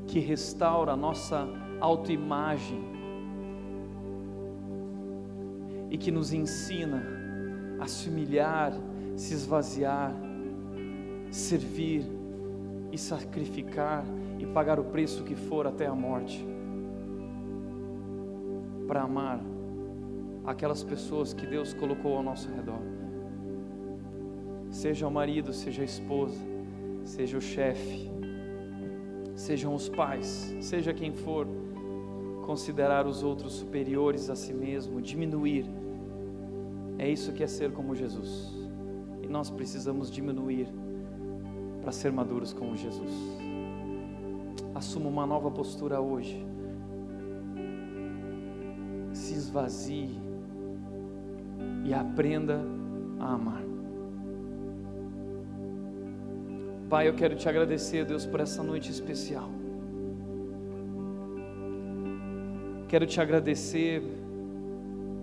[0.06, 1.46] que restaura a nossa
[1.82, 2.80] autoimagem
[5.92, 7.04] e que nos ensina
[7.82, 8.72] a se humilhar,
[9.18, 10.14] se esvaziar,
[11.30, 12.10] servir
[12.90, 14.06] e sacrificar
[14.40, 16.48] e pagar o preço que for até a morte,
[18.88, 19.42] para amar
[20.46, 22.97] aquelas pessoas que Deus colocou ao nosso redor.
[24.78, 26.40] Seja o marido, seja a esposa,
[27.04, 28.12] seja o chefe,
[29.36, 31.48] sejam os pais, seja quem for,
[32.46, 35.66] considerar os outros superiores a si mesmo, diminuir.
[37.00, 38.56] É isso que é ser como Jesus.
[39.24, 40.68] E nós precisamos diminuir
[41.82, 43.12] para ser maduros como Jesus.
[44.76, 46.46] Assuma uma nova postura hoje.
[49.12, 50.12] Se esvazie
[51.84, 52.62] e aprenda
[53.20, 53.67] a amar.
[56.90, 59.50] Pai, eu quero te agradecer, Deus, por essa noite especial.
[62.88, 64.02] Quero te agradecer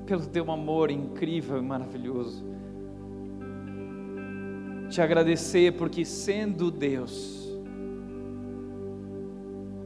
[0.04, 2.44] pelo teu amor incrível e maravilhoso.
[4.90, 7.58] Te agradecer porque, sendo Deus,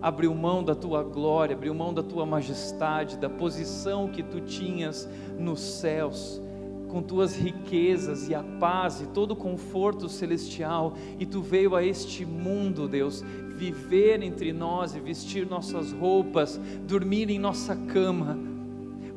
[0.03, 5.09] abriu mão da tua glória, abriu mão da tua majestade, da posição que tu tinhas
[5.39, 6.43] nos céus
[6.89, 11.85] com tuas riquezas e a paz e todo o conforto celestial, e tu veio a
[11.85, 13.23] este mundo, Deus,
[13.55, 18.39] viver entre nós e vestir nossas roupas, dormir em nossa cama,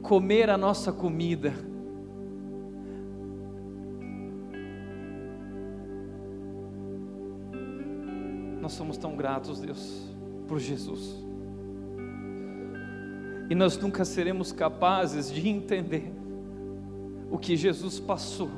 [0.01, 1.53] comer a nossa comida.
[8.61, 10.07] Nós somos tão gratos, Deus,
[10.47, 11.23] por Jesus.
[13.49, 16.20] E nós nunca seremos capazes de entender
[17.31, 18.51] o que Jesus passou.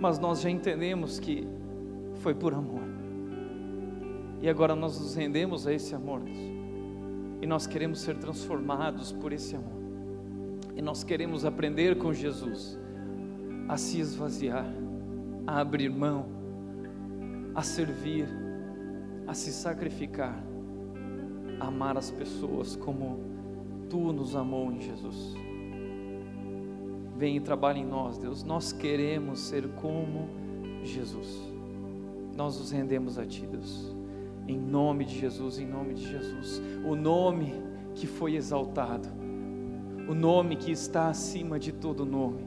[0.00, 1.46] Mas nós já entendemos que
[2.16, 2.80] foi por amor.
[4.40, 6.22] E agora nós nos rendemos a esse amor.
[7.40, 9.82] E nós queremos ser transformados por esse amor.
[10.74, 12.78] E nós queremos aprender com Jesus
[13.68, 14.66] a se esvaziar,
[15.46, 16.26] a abrir mão,
[17.54, 18.26] a servir,
[19.26, 20.42] a se sacrificar,
[21.60, 23.20] a amar as pessoas como
[23.90, 25.51] tu nos amou em Jesus.
[27.22, 28.42] Vem e trabalhe em nós, Deus.
[28.42, 30.28] Nós queremos ser como
[30.82, 31.40] Jesus.
[32.34, 33.94] Nós nos rendemos a Ti, Deus.
[34.48, 36.60] Em nome de Jesus, em nome de Jesus.
[36.84, 37.54] O nome
[37.94, 39.08] que foi exaltado.
[40.08, 42.44] O nome que está acima de todo nome.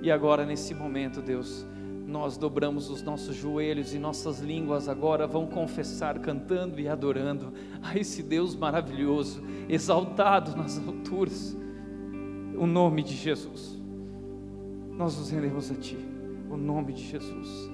[0.00, 1.66] E agora, nesse momento, Deus,
[2.06, 7.98] nós dobramos os nossos joelhos e nossas línguas agora vão confessar, cantando e adorando a
[7.98, 11.54] esse Deus maravilhoso, exaltado nas alturas
[12.56, 13.80] o nome de Jesus.
[14.92, 15.98] Nós nos rendemos a Ti,
[16.50, 17.73] o nome de Jesus.